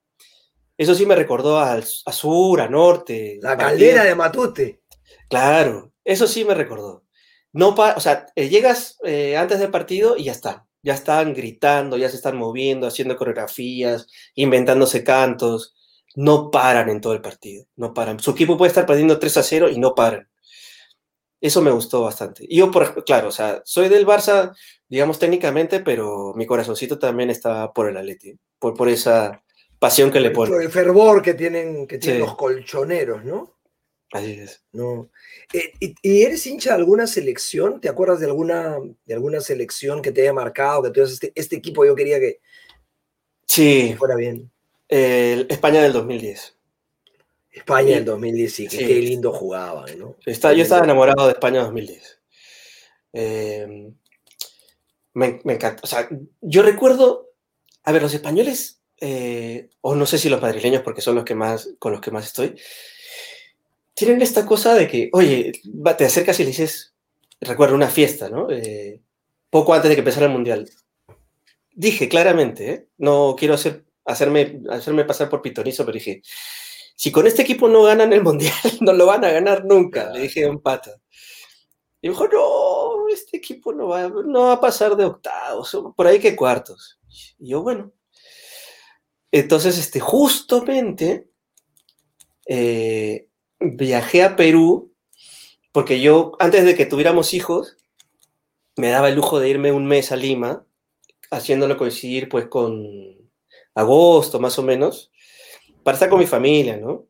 [0.75, 3.37] Eso sí me recordó al, a sur, a norte.
[3.43, 4.81] La caldera de Matute.
[5.29, 7.03] Claro, eso sí me recordó.
[7.53, 10.65] No o sea, eh, llegas eh, antes del partido y ya está.
[10.81, 15.75] Ya están gritando, ya se están moviendo, haciendo coreografías, inventándose cantos.
[16.15, 17.65] No paran en todo el partido.
[17.75, 18.19] No paran.
[18.19, 20.27] Su equipo puede estar perdiendo 3 a 0 y no paran.
[21.41, 22.45] Eso me gustó bastante.
[22.47, 24.55] Y yo, por, claro, o sea, soy del Barça,
[24.87, 29.43] digamos técnicamente, pero mi corazoncito también está por el Atleti, por, por esa
[29.77, 30.61] pasión que le ponen.
[30.61, 33.55] El fervor que tienen, que tienen los colchoneros, ¿no?
[34.11, 34.63] Así es.
[34.71, 35.09] No.
[35.53, 37.81] Eh, y, eres hincha de alguna selección?
[37.81, 40.83] ¿Te acuerdas de alguna, de alguna selección que te haya marcado?
[40.83, 42.39] Que tú este, este equipo yo quería que,
[43.45, 43.93] sí.
[43.97, 44.51] fuera bien.
[44.89, 46.55] España del 2010.
[47.51, 50.15] España del 2010, sí, que qué lindo jugaba, ¿no?
[50.25, 52.19] Está, yo estaba enamorado de España 2010.
[53.13, 53.91] Eh,
[55.13, 55.81] me, me encanta.
[55.83, 56.07] O sea,
[56.41, 57.29] yo recuerdo,
[57.83, 61.35] a ver, los españoles eh, o no sé si los madrileños, porque son los que
[61.35, 62.55] más, con los que más estoy,
[63.93, 65.51] tienen esta cosa de que, oye,
[65.97, 66.93] te acercas y le dices,
[67.41, 68.49] recuerdo una fiesta, ¿no?
[68.51, 69.01] Eh,
[69.49, 70.69] poco antes de que empezara el Mundial.
[71.73, 72.87] Dije claramente, ¿eh?
[72.97, 76.21] no quiero hacer, hacerme, hacerme pasar por pitonizo, pero dije,
[76.95, 80.21] si con este equipo no ganan el Mundial, no lo van a ganar nunca, le
[80.21, 80.91] dije a un pata.
[82.01, 86.19] Y dijo, no, este equipo no va, no va a pasar de octavos, por ahí
[86.19, 86.99] que cuartos.
[87.39, 87.91] Y yo, bueno,
[89.31, 91.29] entonces, este, justamente
[92.45, 93.27] eh,
[93.59, 94.93] viajé a Perú
[95.71, 97.75] porque yo, antes de que tuviéramos hijos,
[98.77, 100.65] me daba el lujo de irme un mes a Lima,
[101.31, 103.24] haciéndolo coincidir pues con
[103.75, 105.11] agosto más o menos,
[105.83, 107.07] para estar con mi familia, ¿no?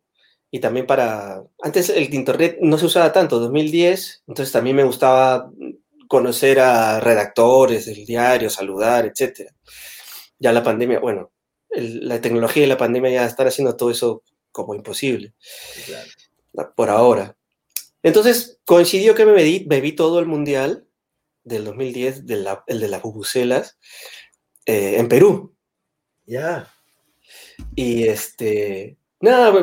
[0.51, 1.43] Y también para...
[1.61, 5.49] Antes el internet no se usaba tanto, 2010, entonces también me gustaba
[6.07, 9.49] conocer a redactores del diario, saludar, etc.
[10.39, 11.31] Ya la pandemia, bueno,
[11.69, 15.33] la tecnología y la pandemia ya están haciendo todo eso como imposible.
[16.75, 17.35] Por ahora.
[18.03, 20.87] Entonces, coincidió que me vi, todo el Mundial
[21.43, 22.23] del 2010,
[22.67, 23.77] el de las bubucelas,
[24.65, 25.54] eh, en Perú.
[26.25, 26.71] Ya.
[27.75, 29.53] Y este, nada,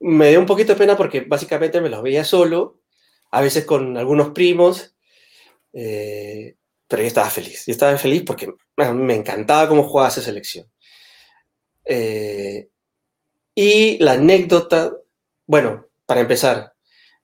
[0.00, 2.80] me dio un poquito de pena porque básicamente me los veía solo,
[3.30, 4.94] a veces con algunos primos,
[5.72, 7.64] eh, pero yo estaba feliz.
[7.66, 10.66] Yo estaba feliz porque me encantaba cómo jugaba esa selección.
[11.84, 12.68] Eh,
[13.54, 14.92] y la anécdota,
[15.46, 16.74] bueno, para empezar,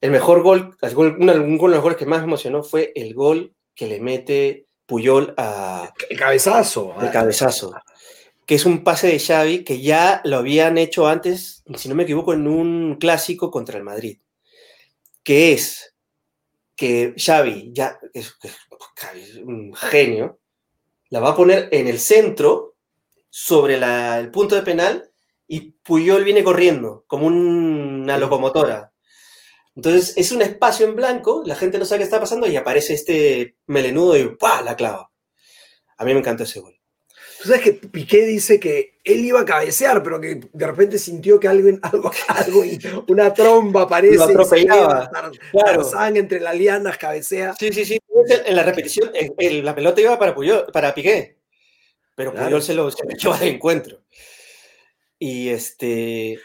[0.01, 3.15] el mejor gol, el gol uno, de los goles que más me emocionó fue el
[3.15, 5.93] gol que le mete Puyol a...
[6.09, 6.95] El cabezazo.
[7.01, 7.75] El cabezazo.
[8.47, 12.05] Que es un pase de Xavi que ya lo habían hecho antes, si no me
[12.05, 14.21] equivoco, en un clásico contra el Madrid.
[15.23, 15.97] Que es
[16.77, 18.37] que Xavi, ya es,
[19.45, 20.39] un genio,
[21.09, 22.77] la va a poner en el centro,
[23.31, 25.11] sobre el punto de penal,
[25.49, 28.93] y Puyol viene corriendo, como una locomotora.
[29.75, 32.95] Entonces es un espacio en blanco, la gente no sabe qué está pasando y aparece
[32.95, 34.63] este melenudo y ¡pah!
[34.63, 35.11] la clava.
[35.99, 36.76] A mí me encantó ese gol.
[37.47, 41.39] Tú sabes que Piqué dice que él iba a cabecear, pero que de repente sintió
[41.39, 42.65] que algo, algo, algo
[43.07, 44.17] una tromba aparece.
[44.17, 45.09] Lo atropellaba.
[45.53, 46.17] claro.
[46.17, 47.55] entre las lianas, cabecea.
[47.57, 47.99] Sí, sí, sí.
[48.47, 50.35] En la repetición, la pelota iba para,
[50.73, 51.37] para Piqué,
[52.17, 54.03] pero Puyol se lo, se lo de encuentro.
[55.17, 56.41] Y este.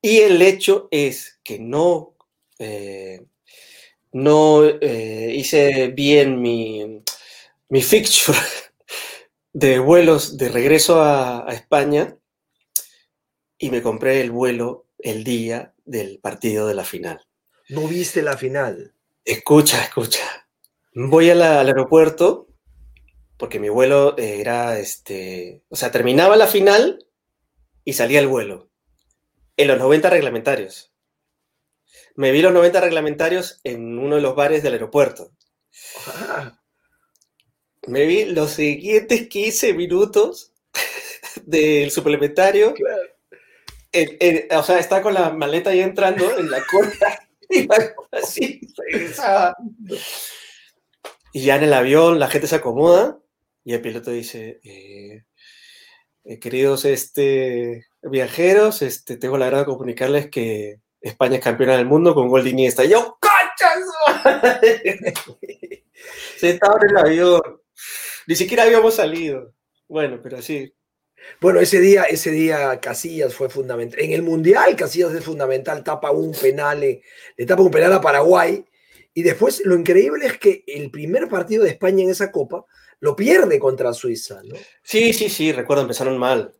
[0.00, 2.14] Y el hecho es que no,
[2.60, 3.24] eh,
[4.12, 7.02] no eh, hice bien mi,
[7.68, 8.38] mi fixture
[9.52, 12.16] de vuelos de regreso a, España
[13.58, 17.26] y me compré el vuelo el día del partido de la final.
[17.68, 18.94] ¿No viste la final?
[19.24, 20.48] Escucha, escucha.
[20.94, 22.48] Voy al aeropuerto
[23.36, 27.06] porque mi vuelo era, este, o sea, terminaba la final
[27.84, 28.70] y salía el vuelo
[29.56, 30.92] en los 90 reglamentarios.
[32.16, 35.32] Me vi los 90 reglamentarios en uno de los bares del aeropuerto.
[37.86, 40.52] Me vi los siguientes 15 minutos
[41.44, 42.74] del suplementario.
[44.50, 47.68] o sea, está con la maleta ahí entrando en la cola y
[48.12, 48.60] así
[51.32, 53.18] Y ya en el avión la gente se acomoda
[53.64, 55.24] y el piloto dice, eh,
[56.24, 61.86] eh, queridos este, viajeros, este, tengo la agrado de comunicarles que España es campeona del
[61.86, 62.84] mundo con gol de Iniesta.
[62.84, 63.84] Y yo, ¡conchas!
[66.38, 67.40] Se estaba en el avión.
[68.30, 69.52] Ni siquiera habíamos salido.
[69.88, 70.72] Bueno, pero sí.
[71.40, 74.00] Bueno, ese día, ese día Casillas fue fundamental.
[74.00, 77.02] En el Mundial, Casillas es fundamental, tapa un penal, le,
[77.44, 78.64] tapa un penal a Paraguay.
[79.12, 82.64] Y después lo increíble es que el primer partido de España en esa copa
[83.00, 84.54] lo pierde contra Suiza, ¿no?
[84.84, 86.54] Sí, sí, sí, recuerdo, empezaron mal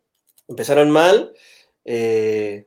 [0.50, 1.32] empezaron mal.
[1.84, 2.66] Eh,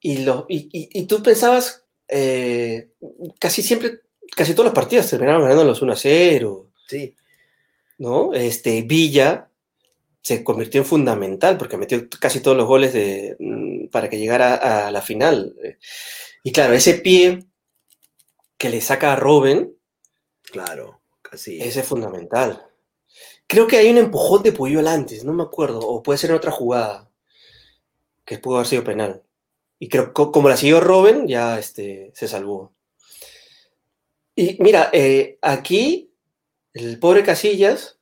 [0.00, 2.92] y, lo, y, tú pensabas, eh,
[3.38, 4.00] casi siempre,
[4.34, 6.70] casi todos los partidos terminaron ganando los 1 a 0.
[6.88, 7.14] Sí.
[8.02, 8.34] ¿No?
[8.34, 9.48] Este, Villa
[10.22, 14.88] se convirtió en fundamental porque metió casi todos los goles de, mm, para que llegara
[14.88, 15.54] a la final.
[16.42, 17.46] Y claro, ese pie
[18.58, 19.72] que le saca a Robin.
[20.42, 21.60] Claro, casi.
[21.60, 22.66] Ese es fundamental.
[23.46, 26.36] Creo que hay un empujón de Puyol antes, no me acuerdo, o puede ser en
[26.36, 27.08] otra jugada,
[28.24, 29.22] que pudo haber sido penal.
[29.78, 32.74] Y creo que como la siguió Robin, ya este, se salvó.
[34.34, 36.11] Y mira, eh, aquí
[36.74, 37.98] el pobre Casillas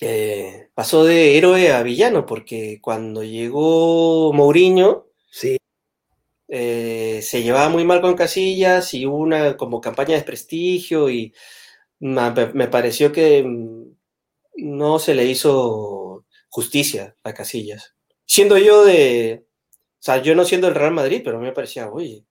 [0.00, 5.58] eh, pasó de héroe a villano, porque cuando llegó Mourinho, sí.
[6.48, 11.32] Eh, se llevaba muy mal con Casillas y hubo una como campaña de desprestigio y
[12.00, 13.92] me pareció que mm,
[14.56, 17.94] no se le hizo justicia a Casillas.
[18.26, 22.24] Siendo yo de, o sea, yo no siendo el Real Madrid, pero me parecía, oye,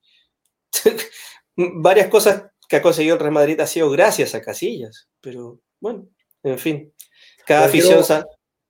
[1.56, 6.08] varias cosas que ha conseguido el Real Madrid ha sido gracias a Casillas, pero bueno,
[6.42, 6.94] en fin,
[7.46, 8.02] cada afición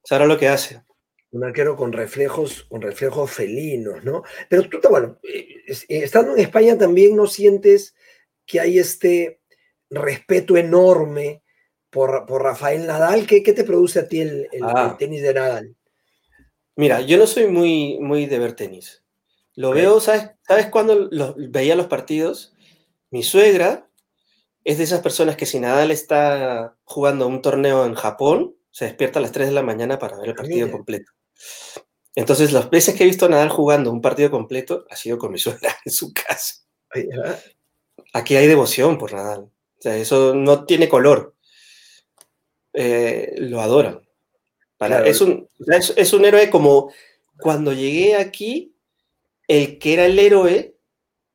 [0.04, 0.82] sabrá lo que hace.
[1.30, 4.24] Un arquero con reflejos, con reflejos felinos, ¿no?
[4.50, 7.94] Pero tú, bueno, eh, estando en España también no sientes
[8.48, 9.40] que hay este
[9.92, 11.44] respeto enorme
[11.92, 13.28] por, Rafael Nadal.
[13.28, 14.96] ¿Qué, te produce a ti el, ah.
[14.98, 15.76] tenis de Nadal?
[16.76, 19.04] Mira, yo no soy muy, muy de ver tenis.
[19.54, 22.56] Lo veo, ¿sabes, ¿sabes cuándo veía los partidos?
[23.12, 23.91] Mi suegra
[24.64, 29.20] es de esas personas que si Nadal está jugando un torneo en Japón, se despierta
[29.20, 31.12] a las 3 de la mañana para ver el partido completo.
[32.16, 35.32] Entonces, las veces que he visto a Nadal jugando un partido completo ha sido con
[35.32, 36.56] mi suegra en su casa.
[38.14, 39.42] Aquí hay devoción por Nadal.
[39.44, 41.36] O sea, eso no tiene color.
[42.74, 44.02] Eh, lo adoran.
[44.78, 46.92] Para, es, un, es, un héroe como
[47.40, 48.76] cuando llegué aquí,
[49.48, 50.76] el que era el héroe,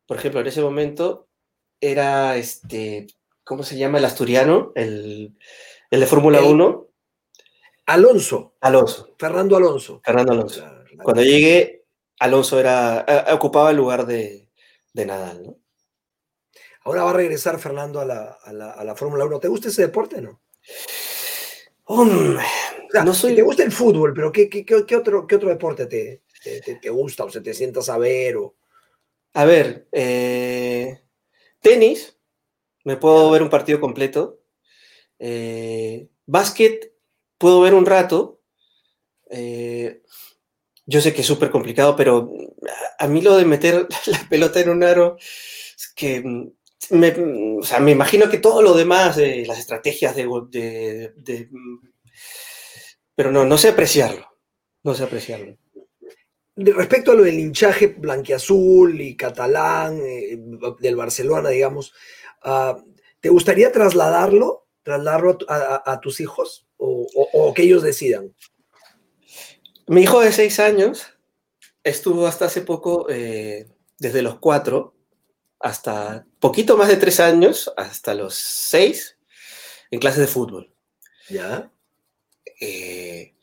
[0.06, 1.25] por ejemplo, en ese momento,
[1.90, 3.06] era este,
[3.44, 3.98] ¿cómo se llama?
[3.98, 5.36] El asturiano, el,
[5.90, 6.88] el de Fórmula 1.
[7.86, 8.54] Alonso.
[8.60, 9.14] Alonso.
[9.18, 10.00] Fernando Alonso.
[10.04, 10.64] Fernando Alonso.
[11.02, 11.84] Cuando llegué,
[12.18, 14.48] Alonso era, ocupaba el lugar de,
[14.92, 15.58] de Nadal, ¿no?
[16.82, 19.40] Ahora va a regresar Fernando a la, a la, a la Fórmula 1.
[19.40, 20.40] ¿Te gusta ese deporte o no?
[21.84, 22.38] Hombre,
[22.86, 23.34] O sea, no soy...
[23.34, 26.60] Te gusta el fútbol, pero ¿qué, qué, qué- qué otro, qué otro deporte te, te,
[26.60, 28.36] te- gusta o se te sientas a ver?
[28.36, 28.54] O...
[29.34, 31.00] A ver, eh,
[31.60, 32.18] tenis,
[32.84, 34.40] me puedo ver un partido completo.
[35.18, 36.94] Eh, básquet,
[37.38, 38.40] puedo ver un rato.
[39.30, 40.02] Eh,
[40.86, 42.30] yo sé que es súper complicado, pero
[42.98, 46.50] a mí lo de meter la pelota en un aro, es que mm,
[46.92, 51.12] me, mm, o sea, me imagino que todo lo demás, eh, las estrategias de, de-
[51.16, 51.80] de- mm,
[53.16, 54.26] Pero no, no sé apreciarlo.
[54.84, 55.56] No sé apreciarlo.
[56.56, 60.38] Respecto a lo del hinchaje blanquiazul y catalán eh,
[60.80, 61.92] del Barcelona, digamos,
[62.42, 62.82] ah,
[63.20, 67.82] ¿te gustaría trasladarlo, trasladarlo a, a- a- a tus hijos o, o- o que ellos
[67.82, 68.34] decidan?
[69.86, 71.06] Mi hijo de seis años
[71.84, 74.94] estuvo hasta hace poco, eh, desde los cuatro
[75.60, 79.18] hasta poquito más de tres años, hasta los seis,
[79.90, 80.72] en clases de fútbol.
[81.28, 81.70] ¿Ya?
[82.60, 83.34] Eh,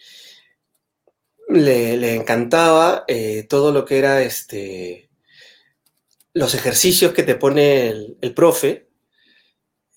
[1.53, 5.09] le, encantaba eh, todo lo que era este,
[6.33, 8.89] los ejercicios que te pone el, profe,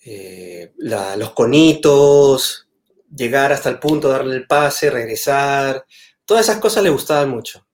[0.04, 2.68] eh, los conitos,
[3.14, 5.84] llegar hasta el punto, darle el pase, regresar,
[6.24, 7.66] todas esas cosas le gustaban mucho.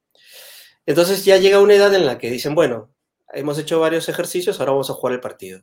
[0.86, 2.90] Entonces ya llega una edad en la que dicen, bueno,
[3.32, 5.62] hemos hecho varios ejercicios, ahora vamos a jugar el partido.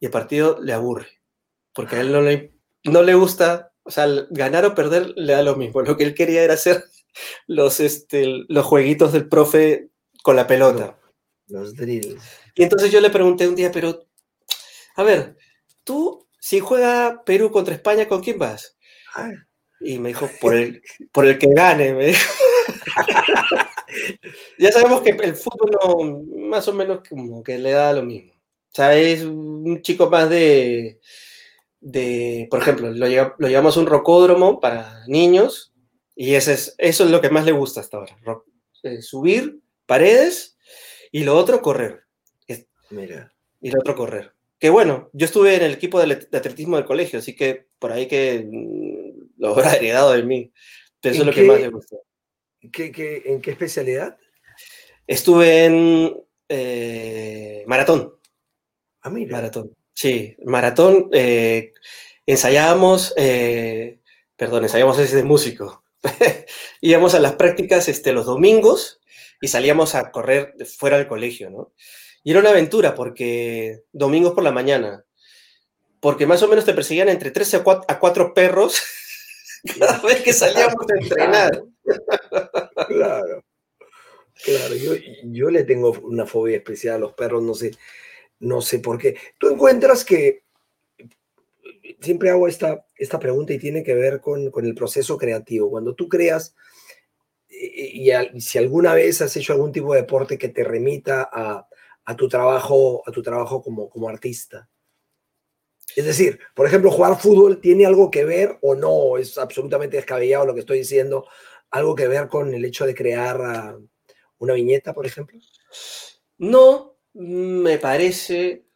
[0.00, 1.20] Y el partido le aburre,
[1.72, 2.52] porque a él no le,
[2.84, 5.82] no le gusta, o sea, ganar o perder le da lo mismo.
[5.82, 6.89] Lo que él quería era hacer
[7.46, 9.88] los, este, los jueguitos del profe
[10.22, 10.98] con la pelota.
[11.48, 12.16] Los drills.
[12.54, 14.06] Y entonces yo le pregunté un día, pero,
[14.96, 15.36] a ver,
[15.84, 18.76] tú, si juega Perú contra España, ¿con quién vas?
[19.14, 19.30] Ah,
[19.80, 20.82] Y me dijo, por el,
[21.12, 22.32] por el que gane, me dijo.
[24.58, 28.32] ya sabemos que el fútbol no, más o menos como que le da lo mismo.
[28.34, 31.00] O sea, es un chico más de,
[31.80, 35.69] de por ejemplo, lo llevamos a un rocódromo para niños
[36.22, 38.16] y ese es, eso es lo que más le gusta hasta ahora.
[38.82, 40.56] eh, subir paredes
[41.12, 42.04] y lo otro correr.
[42.90, 43.32] mira.
[43.62, 44.32] Y lo otro correr.
[44.58, 47.68] Que bueno, yo estuve en el equipo de let- de atletismo del colegio, así que
[47.78, 50.52] por ahí que mm, lo habrá heredado de mí.
[51.00, 51.96] Pero eso es ¿En lo que más le gusta.
[52.72, 54.18] ¿Qué, qué, en qué especialidad?
[55.06, 56.14] Estuve en
[56.48, 58.14] eh, maratón.
[59.02, 59.36] Ah, mira.
[59.36, 59.74] Maratón.
[59.94, 61.08] Sí, maratón.
[61.12, 61.72] eh,
[62.26, 64.00] ensayábamos, eh,
[64.36, 65.82] perdón, ensayábamos ese de músico.
[66.80, 69.00] Íbamos a las prácticas este, los domingos
[69.40, 71.72] y salíamos a correr fuera del colegio, ¿no?
[72.22, 75.04] Y era una aventura porque domingos por la mañana,
[76.00, 78.80] porque más o menos te perseguían entre 3 a 4, a cuatro perros
[79.78, 81.62] cada vez que salíamos a entrenar.
[82.88, 83.44] Claro.
[84.42, 84.92] Claro, yo,
[85.24, 87.72] yo le tengo una fobia especial a los perros, no sé,
[88.40, 89.16] no sé por qué.
[89.38, 90.44] Tú encuentras que
[92.00, 95.70] siempre hago esta, esta pregunta y tiene que ver con, con el proceso creativo.
[95.70, 96.54] Cuando tú creas,
[97.48, 97.90] eh,
[98.34, 101.66] y, si alguna vez has hecho algún tipo de deporte que te remita a,
[102.04, 104.68] a tu trabajo, a tu trabajo como, como artista.
[105.96, 110.46] Es decir, por ejemplo, jugar fútbol tiene algo que ver o no, es absolutamente descabellado
[110.46, 111.26] lo que estoy diciendo,
[111.70, 113.78] algo que ver con el hecho de crear ah,
[114.38, 115.38] una viñeta, por ejemplo.
[116.38, 118.66] No me parece,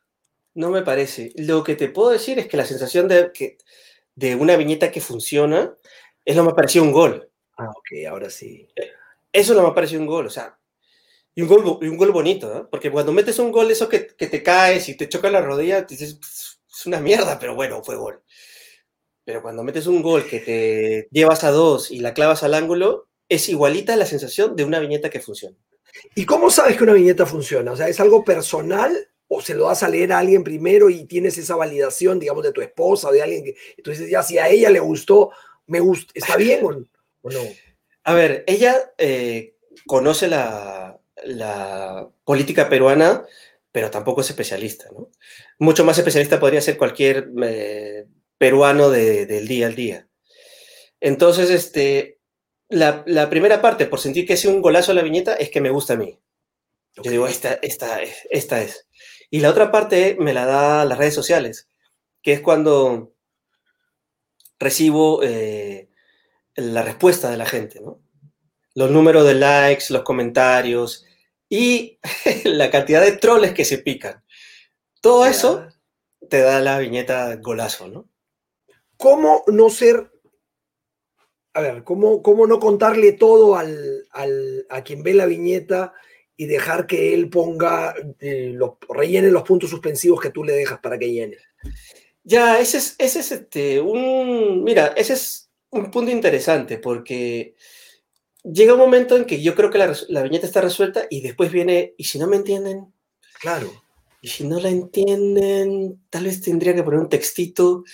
[0.55, 1.32] no me parece.
[1.36, 3.59] Lo que te puedo decir es que la sensación de, que,
[4.14, 5.76] de una viñeta que funciona
[6.24, 7.30] es lo que me pareció un gol.
[7.59, 8.68] Ah, ok, ahora sí.
[9.32, 10.59] Eso no me pareció un gol, o sea,
[11.34, 12.70] y un gol, y un gol bonito, ¿no?
[12.70, 15.82] Porque cuando metes un gol, eso que, que te caes y te choca la rodilla,
[15.82, 18.22] dices, "Pss, es una mierda, pero bueno, fue gol.
[19.24, 23.09] Pero cuando metes un gol que te llevas a dos y la clavas al ángulo,
[23.28, 25.57] es igualita la sensación de una viñeta que funciona.
[26.14, 27.72] ¿Y cómo sabes que una viñeta funciona?
[27.72, 31.05] O sea, ¿es algo personal o se lo das a leer a alguien primero y
[31.07, 33.55] tienes esa validación, digamos, de tu esposa o de alguien que
[33.85, 35.31] dices, ya, si a ella le gustó,
[35.66, 36.68] me gusta, ¿está bien o,
[37.22, 37.41] o no?
[38.07, 39.57] A ver, ella eh,
[39.87, 43.25] conoce la, la política peruana,
[43.72, 45.11] pero tampoco es especialista, ¿no?
[45.59, 48.05] Mucho más especialista podría ser cualquier eh,
[48.37, 50.07] peruano de- del día al día.
[51.01, 52.18] Entonces, este,
[52.68, 55.70] la, la primera parte, por sentir que es un golazo la viñeta, es que me
[55.70, 56.18] gusta a mí.
[57.03, 58.87] Yo digo, esta, esta, es, esta es.
[59.35, 61.68] Y la otra parte me la da las redes sociales,
[62.22, 63.16] que es cuando
[64.61, 65.91] recibo eh,
[66.55, 68.01] la respuesta de la gente, ¿no?
[68.76, 71.05] Los números de likes, los comentarios
[71.49, 71.99] y
[72.45, 74.22] la cantidad de troles que se pican.
[75.01, 75.66] Todo eso
[76.30, 78.09] te da la viñeta golazo, ¿no?
[78.97, 80.12] ¿Cómo no ser,
[81.55, 85.93] a ver, cómo, cómo no contarle todo al, al- a quien ve la viñeta
[86.37, 90.80] y dejar que él ponga, eh, los, rellene los puntos suspensivos que tú le dejas
[90.80, 91.39] para que llene.
[92.22, 97.55] Ya, ese es, ese es este, un, mira, ese es un punto interesante porque
[98.43, 101.53] llega un momento en que yo creo que la, la viñeta está resuelta y después
[101.53, 102.93] viene, ¿y si no me entienden?
[103.41, 103.85] Claro.
[104.24, 107.85] Y si no la entienden, tal vez tendría que poner un textito.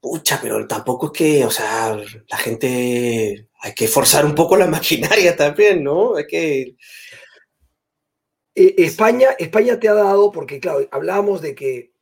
[0.00, 1.94] Pucha, pero tampoco es que, o sea,
[2.28, 6.16] la gente, hay que forzar un poco la maquinaria también, ¿no?
[6.16, 6.76] Hay que...
[8.54, 11.92] Eh, España, España te ha dado, porque claro, hablábamos de que,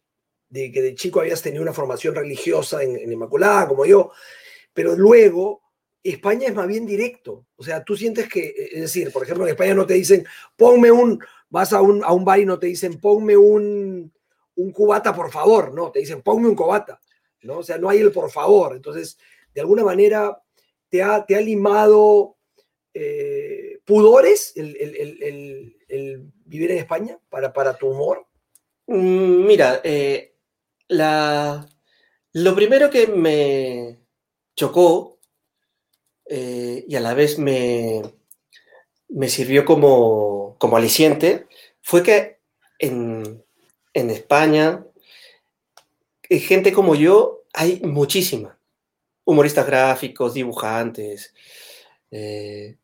[0.48, 4.10] de que de chico habías tenido una formación religiosa en, Inmaculada, como yo,
[4.72, 5.62] pero luego
[6.02, 7.46] España es más bien directo.
[7.56, 10.26] O sea, tú sientes que, es decir, por ejemplo, en España no te dicen,
[10.56, 14.12] ponme un, vas a un, a un bar y no te dicen, ponme un,
[14.56, 17.00] un cubata, por favor, no, te dicen, ponme un cubata,
[17.42, 17.58] ¿no?
[17.58, 18.74] O sea, no hay el por favor.
[18.74, 19.18] Entonces,
[19.54, 20.42] de alguna manera,
[20.88, 22.36] te ha, te ha limado
[22.92, 28.26] eh, pudores el, el, el, vivir en España para, para tu humor.
[28.88, 30.34] Mm, mira, eh,
[30.88, 31.66] la,
[32.32, 34.00] lo primero que me
[34.56, 35.20] chocó
[36.26, 38.02] eh, y a la vez me,
[39.08, 41.46] me sirvió como, como aliciente
[41.82, 42.40] fue que
[42.80, 43.44] en,
[43.94, 44.84] en España,
[46.28, 48.58] eh, gente como yo, hay muchísima.
[49.24, 51.32] Humoristas gráficos, dibujantes,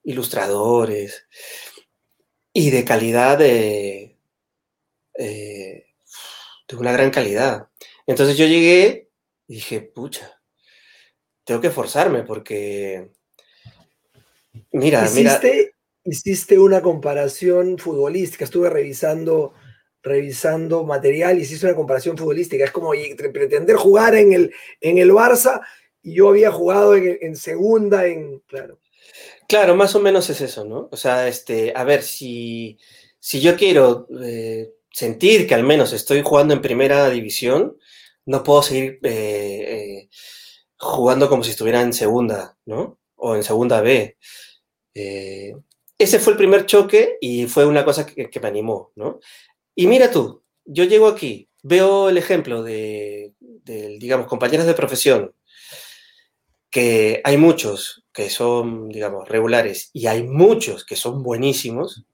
[0.04, 1.26] ilustradores,
[2.58, 4.16] y de calidad de,
[5.18, 5.86] eh,
[6.72, 7.68] una gran calidad.
[8.06, 9.10] Entonces yo llegué
[9.46, 10.40] y dije, pucha,
[11.44, 13.10] tengo que forzarme porque,
[14.72, 15.70] mira, ¿Hiciste, mira,
[16.04, 19.52] hiciste una comparación futbolística, estuve revisando,
[20.02, 22.64] revisando material y hiciste una comparación futbolística.
[22.64, 22.92] Es como
[23.34, 25.60] pretender jugar en el, en el Barça
[26.00, 28.38] y yo había jugado en, en segunda, en.
[28.46, 28.78] Claro.
[29.48, 30.88] Claro, más o menos es eso, ¿no?
[30.90, 32.78] O sea, este, a ver, si,
[33.20, 37.76] si yo quiero eh, sentir que al menos estoy jugando en primera división,
[38.24, 40.08] no puedo seguir eh, eh,
[40.78, 42.98] jugando como si estuviera en segunda, ¿no?
[43.14, 44.16] O en segunda B.
[45.98, 49.20] Ese fue el primer choque y fue una cosa que, me animó, ¿no?
[49.74, 53.34] Y mira tú, yo llego aquí, veo el ejemplo de,
[53.98, 55.34] digamos, compañeros de profesión,
[56.70, 62.06] que hay muchos que son, digamos, regulares y hay muchos que son buenísimos,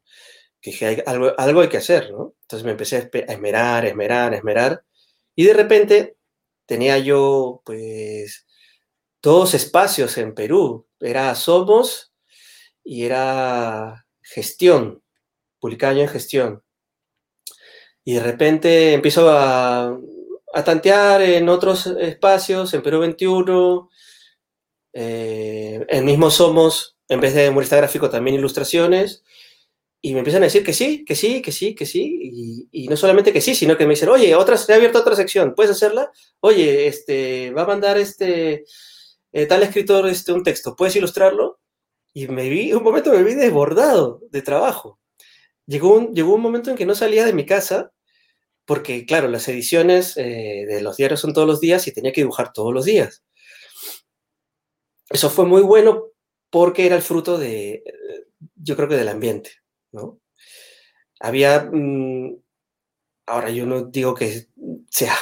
[0.61, 2.35] que dije, hay, algo, algo hay que hacer, ¿no?
[2.43, 4.85] Entonces me empecé a esmerar, esmerar, esmerar,
[5.37, 6.17] y de repente
[6.67, 8.49] tenía yo, pues,
[9.23, 10.89] dos espacios en Perú.
[10.99, 12.13] Era Somos
[12.83, 15.05] y era gestión,
[15.61, 16.65] publicaba yo en gestión.
[18.03, 19.97] Y de repente empiezo a,
[20.53, 23.89] a tantear en otros espacios, en Perú 21,
[24.93, 29.23] eh, en mismo Somos, en vez de humorista gráfico, también ilustraciones.
[30.01, 32.19] Y me empiezan a decir que sí, que sí, que sí, que sí.
[32.23, 34.99] Y, y no solamente que sí, sino que me dicen, oye, otra, se ha abierto
[34.99, 36.11] otra sección, ¿puedes hacerla?
[36.41, 38.65] Oye, este, va a mandar este,
[39.33, 41.61] eh, tal escritor este, un texto, ¿puedes ilustrarlo?
[42.13, 45.01] Y me vi, un momento me vi desbordado de trabajo.
[45.67, 47.93] Llegó un, llegó un momento en que no salía de mi casa,
[48.67, 52.21] porque claro, las ediciones eh, de los diarios son todos los días y tenía que
[52.23, 53.23] dibujar todos los días.
[55.13, 56.09] Eso fue muy bueno
[56.51, 57.85] porque era el fruto de,
[58.57, 59.51] yo creo que del ambiente,
[59.93, 60.21] ¿no?
[61.21, 62.37] Había, mmm,
[63.27, 64.49] ahora yo no digo que
[64.91, 65.15] sea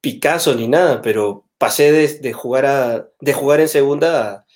[0.00, 4.46] Picasso ni nada, pero pasé de, jugar, a, de jugar en segunda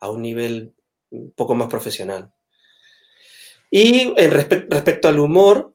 [0.00, 0.74] a, un nivel
[1.10, 2.32] un poco más profesional.
[3.70, 5.74] Y respecto al humor,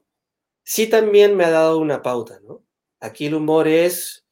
[0.64, 2.64] sí también me ha dado una pauta, ¿no?
[2.98, 4.26] Aquí el humor es,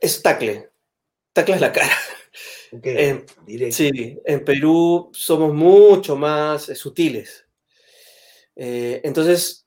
[0.00, 0.70] es tacle,
[1.38, 1.92] tacle es la cara.
[2.70, 7.46] Okay, en, sí, en Perú somos mucho más eh, sutiles.
[8.54, 9.66] Eh, entonces,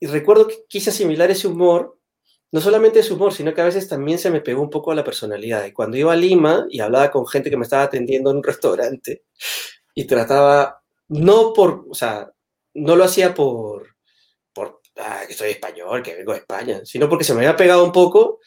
[0.00, 1.96] y recuerdo que quise asimilar ese humor
[2.54, 4.94] no solamente es humor, sino que a veces también se me pegó un poco a
[4.94, 5.64] la personalidad.
[5.64, 8.42] Y cuando iba a Lima y hablaba con gente que me estaba atendiendo en un
[8.44, 9.24] restaurante
[9.92, 12.30] y trataba, no por, o sea,
[12.74, 13.96] no lo hacía por,
[14.52, 17.84] por ah, que soy español, que vengo de España, sino porque se me había pegado
[17.84, 18.38] un poco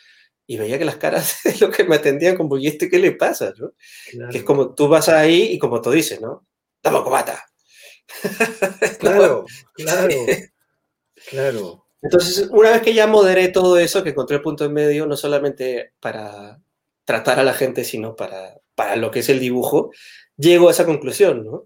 [0.48, 3.12] y veía que las caras de los que me atendían como, ¿y este qué le
[3.12, 3.54] pasa?
[3.58, 3.74] ¿no?
[4.10, 4.32] Claro.
[4.32, 6.48] Que es como, tú vas ahí y como tú dices, ¿no?
[6.82, 7.46] Dame cobata.
[9.00, 10.16] Claro, claro,
[11.30, 11.86] claro.
[12.02, 15.18] Entonces, una vez que ya moderé todo eso, que encontré el punto en medio, no
[15.18, 16.60] solamente para
[17.04, 19.92] tratar a la gente, sino para, para lo que es el dibujo,
[20.38, 21.66] llego a esa conclusión, ¿no?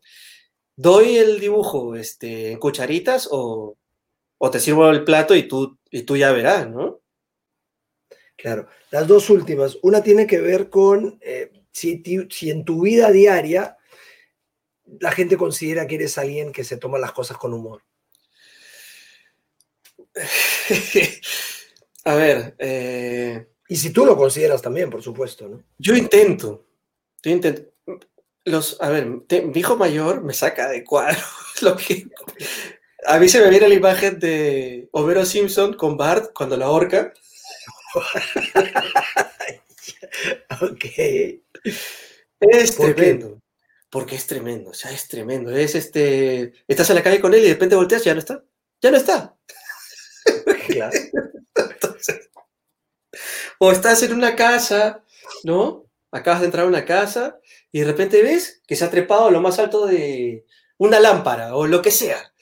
[0.76, 3.78] ¿Doy el dibujo este, en cucharitas o,
[4.40, 7.01] o te sirvo el plato y tú, y tú ya verás, ¿no?
[8.42, 9.78] Claro, las dos últimas.
[9.84, 13.78] Una tiene que ver con eh, si, si, en tu vida diaria
[15.00, 17.84] la gente considera que eres alguien que se toma las cosas con humor?
[22.06, 22.56] A ver.
[22.58, 25.64] Eh, y si tú lo consideras también, por supuesto, ¿no?
[25.78, 26.66] Yo intento.
[27.22, 27.72] Yo intento.
[28.44, 31.22] Los, a ver, mi hijo mayor me saca de cuadro.
[31.62, 32.08] Lo que,
[33.06, 37.14] a mí se me viene la imagen de Homero Simpson con Bart cuando la ahorca.
[40.62, 40.86] ok.
[42.40, 43.40] Es tremendo.
[43.90, 45.52] Porque es tremendo, o sea, es tremendo.
[45.52, 46.54] Es este.
[46.68, 48.44] Estás en la calle con él y de repente volteas y ya no está.
[48.82, 49.36] Ya no está.
[50.68, 50.92] Claro.
[53.58, 55.04] o estás en una casa,
[55.44, 55.86] ¿no?
[56.12, 57.40] Acabas de entrar a una casa
[57.72, 60.46] y de repente ves que se ha trepado a lo más alto de
[60.78, 62.34] una lámpara o lo que sea.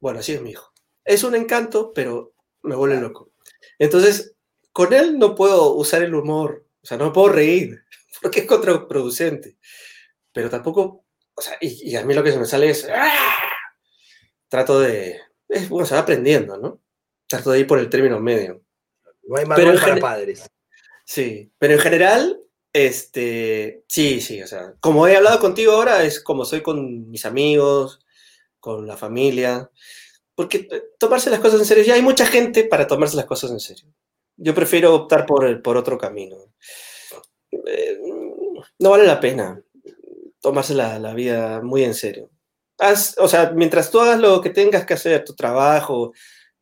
[0.00, 0.72] Bueno, así es mi hijo.
[1.04, 2.32] Es un encanto, pero
[2.62, 3.30] me vuelve loco.
[3.78, 4.34] Entonces,
[4.72, 7.84] con él no puedo usar el humor, o sea, no puedo reír,
[8.22, 9.56] porque es contraproducente.
[10.32, 11.04] Pero tampoco,
[11.34, 13.10] o sea, y, a mí lo que se me sale es, ¡ah!
[14.48, 16.80] trato de, es, bueno, se va aprendiendo, ¿no?
[17.26, 18.62] Trato de ir por el término medio.
[19.24, 20.50] No hay manual para padres.
[21.04, 22.40] Sí, pero en general,
[22.72, 27.24] este, sí, sí, o sea, como he hablado contigo ahora, es como soy con mis
[27.26, 28.04] amigos,
[28.60, 29.70] con la familia,
[30.34, 33.50] porque eh, tomarse las cosas en serio, ya hay mucha gente para tomarse las cosas
[33.50, 33.92] en serio.
[34.42, 36.36] Yo prefiero optar por, por otro camino.
[37.66, 37.98] Eh,
[38.78, 39.62] no vale la pena
[40.40, 42.30] tomarse la, la vida muy en serio.
[43.18, 46.12] o sea, mientras tú hagas lo que tengas que hacer, tu trabajo,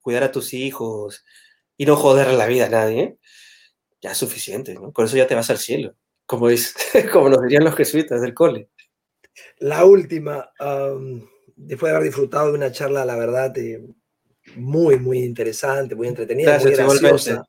[0.01, 1.24] cuidar a tus hijos
[1.76, 3.18] y no joder la vida a nadie,
[4.01, 4.93] ya es suficiente, ¿no?
[4.93, 5.95] Con eso ya te vas al cielo,
[6.26, 6.74] como, es,
[7.12, 8.68] como nos dirían los jesuitas del cole.
[9.59, 10.51] La última,
[11.55, 13.81] después de haber disfrutado de una charla, la verdad, eh,
[14.57, 17.45] muy, muy interesante, muy entretenida, muy graciosa,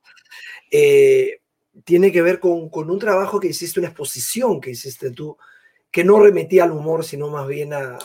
[0.71, 1.41] eh,
[1.83, 5.37] tiene que ver con, con, un trabajo que hiciste, una exposición que hiciste tú,
[5.91, 7.97] que no remetía al humor, sino más bien a,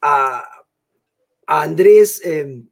[0.00, 0.64] a,
[1.46, 2.20] Andrés.
[2.24, 2.62] Eh,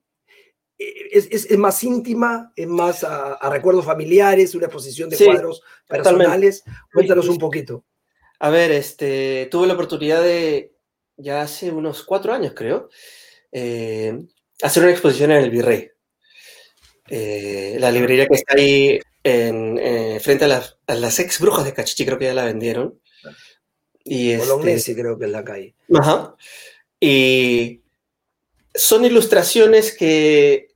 [0.78, 6.62] es, es, más íntima, es más a, recuerdos familiares, una exposición de cuadros personales.
[6.92, 7.84] Cuéntanos un poquito.
[8.38, 10.72] A ver, este, tuve la oportunidad de,
[11.16, 12.88] ya hace unos cuatro años creo,
[13.50, 14.16] eh,
[14.62, 15.90] hacer una exposición en el Virrey.
[17.08, 21.64] Eh, la librería que está ahí en, eh, frente a las, a las, ex brujas
[21.64, 23.00] de Cachichi, creo que ya la vendieron.
[24.04, 25.74] Y este, creo que es la calle.
[25.94, 26.34] Ajá.
[27.00, 27.82] Y
[28.74, 30.68] son ilustraciones que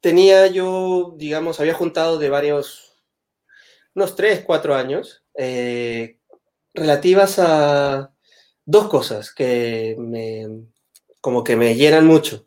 [0.00, 3.02] tenía yo, digamos, había juntado de varios,
[3.94, 5.22] unos tres, cuatro años,
[6.74, 8.12] relativas a
[8.64, 10.46] dos cosas que me,
[11.20, 12.46] como que me llenan mucho.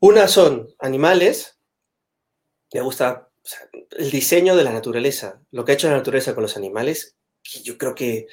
[0.00, 1.58] Una son animales,
[2.72, 3.28] me gusta
[3.90, 7.16] el diseño de la naturaleza, lo que ha hecho la naturaleza con los animales,
[7.64, 8.28] yo creo que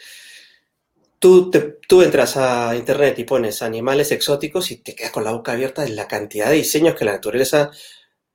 [1.17, 1.51] tú,
[1.87, 5.83] tú entras a internet y pones animales exóticos y te quedas con la boca abierta
[5.83, 7.71] de la cantidad de diseños que la naturaleza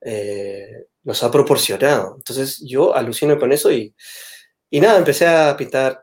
[0.01, 2.15] eh, nos ha proporcionado.
[2.17, 3.95] Entonces yo alucino con eso y,
[4.71, 6.03] y nada, empecé a pintar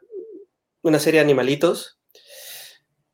[0.81, 1.99] una serie de animalitos.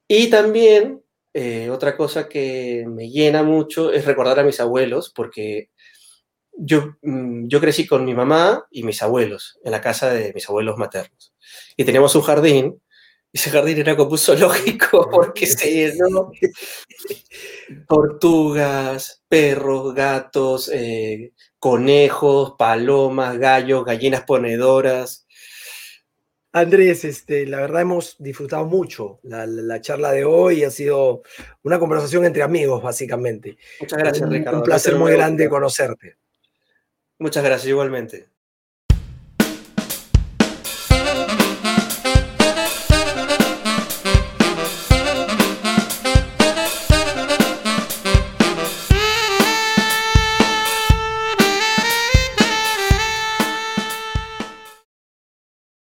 [0.08, 5.70] Y también eh, otra cosa que me llena mucho es recordar a mis abuelos, porque
[6.58, 10.47] yo, mm, yo crecí con mi mamá y mis abuelos en la casa de mis
[10.49, 11.34] abuelos maternos.
[11.76, 12.82] Y teníamos un jardín,
[13.32, 16.32] y ese jardín era como un zoológico, porque se llenó
[17.88, 25.26] tortugas, perros, gatos, eh, conejos, palomas, gallos, gallinas ponedoras.
[26.53, 30.64] Andrés, este, la verdad hemos disfrutado mucho la, charla de hoy.
[30.64, 31.22] Ha sido
[31.62, 33.58] una conversación entre amigos, básicamente.
[33.80, 34.60] Muchas gracias, Ricardo.
[34.60, 36.18] Un placer muy grande conocerte.
[37.20, 38.30] Muchas gracias, igualmente.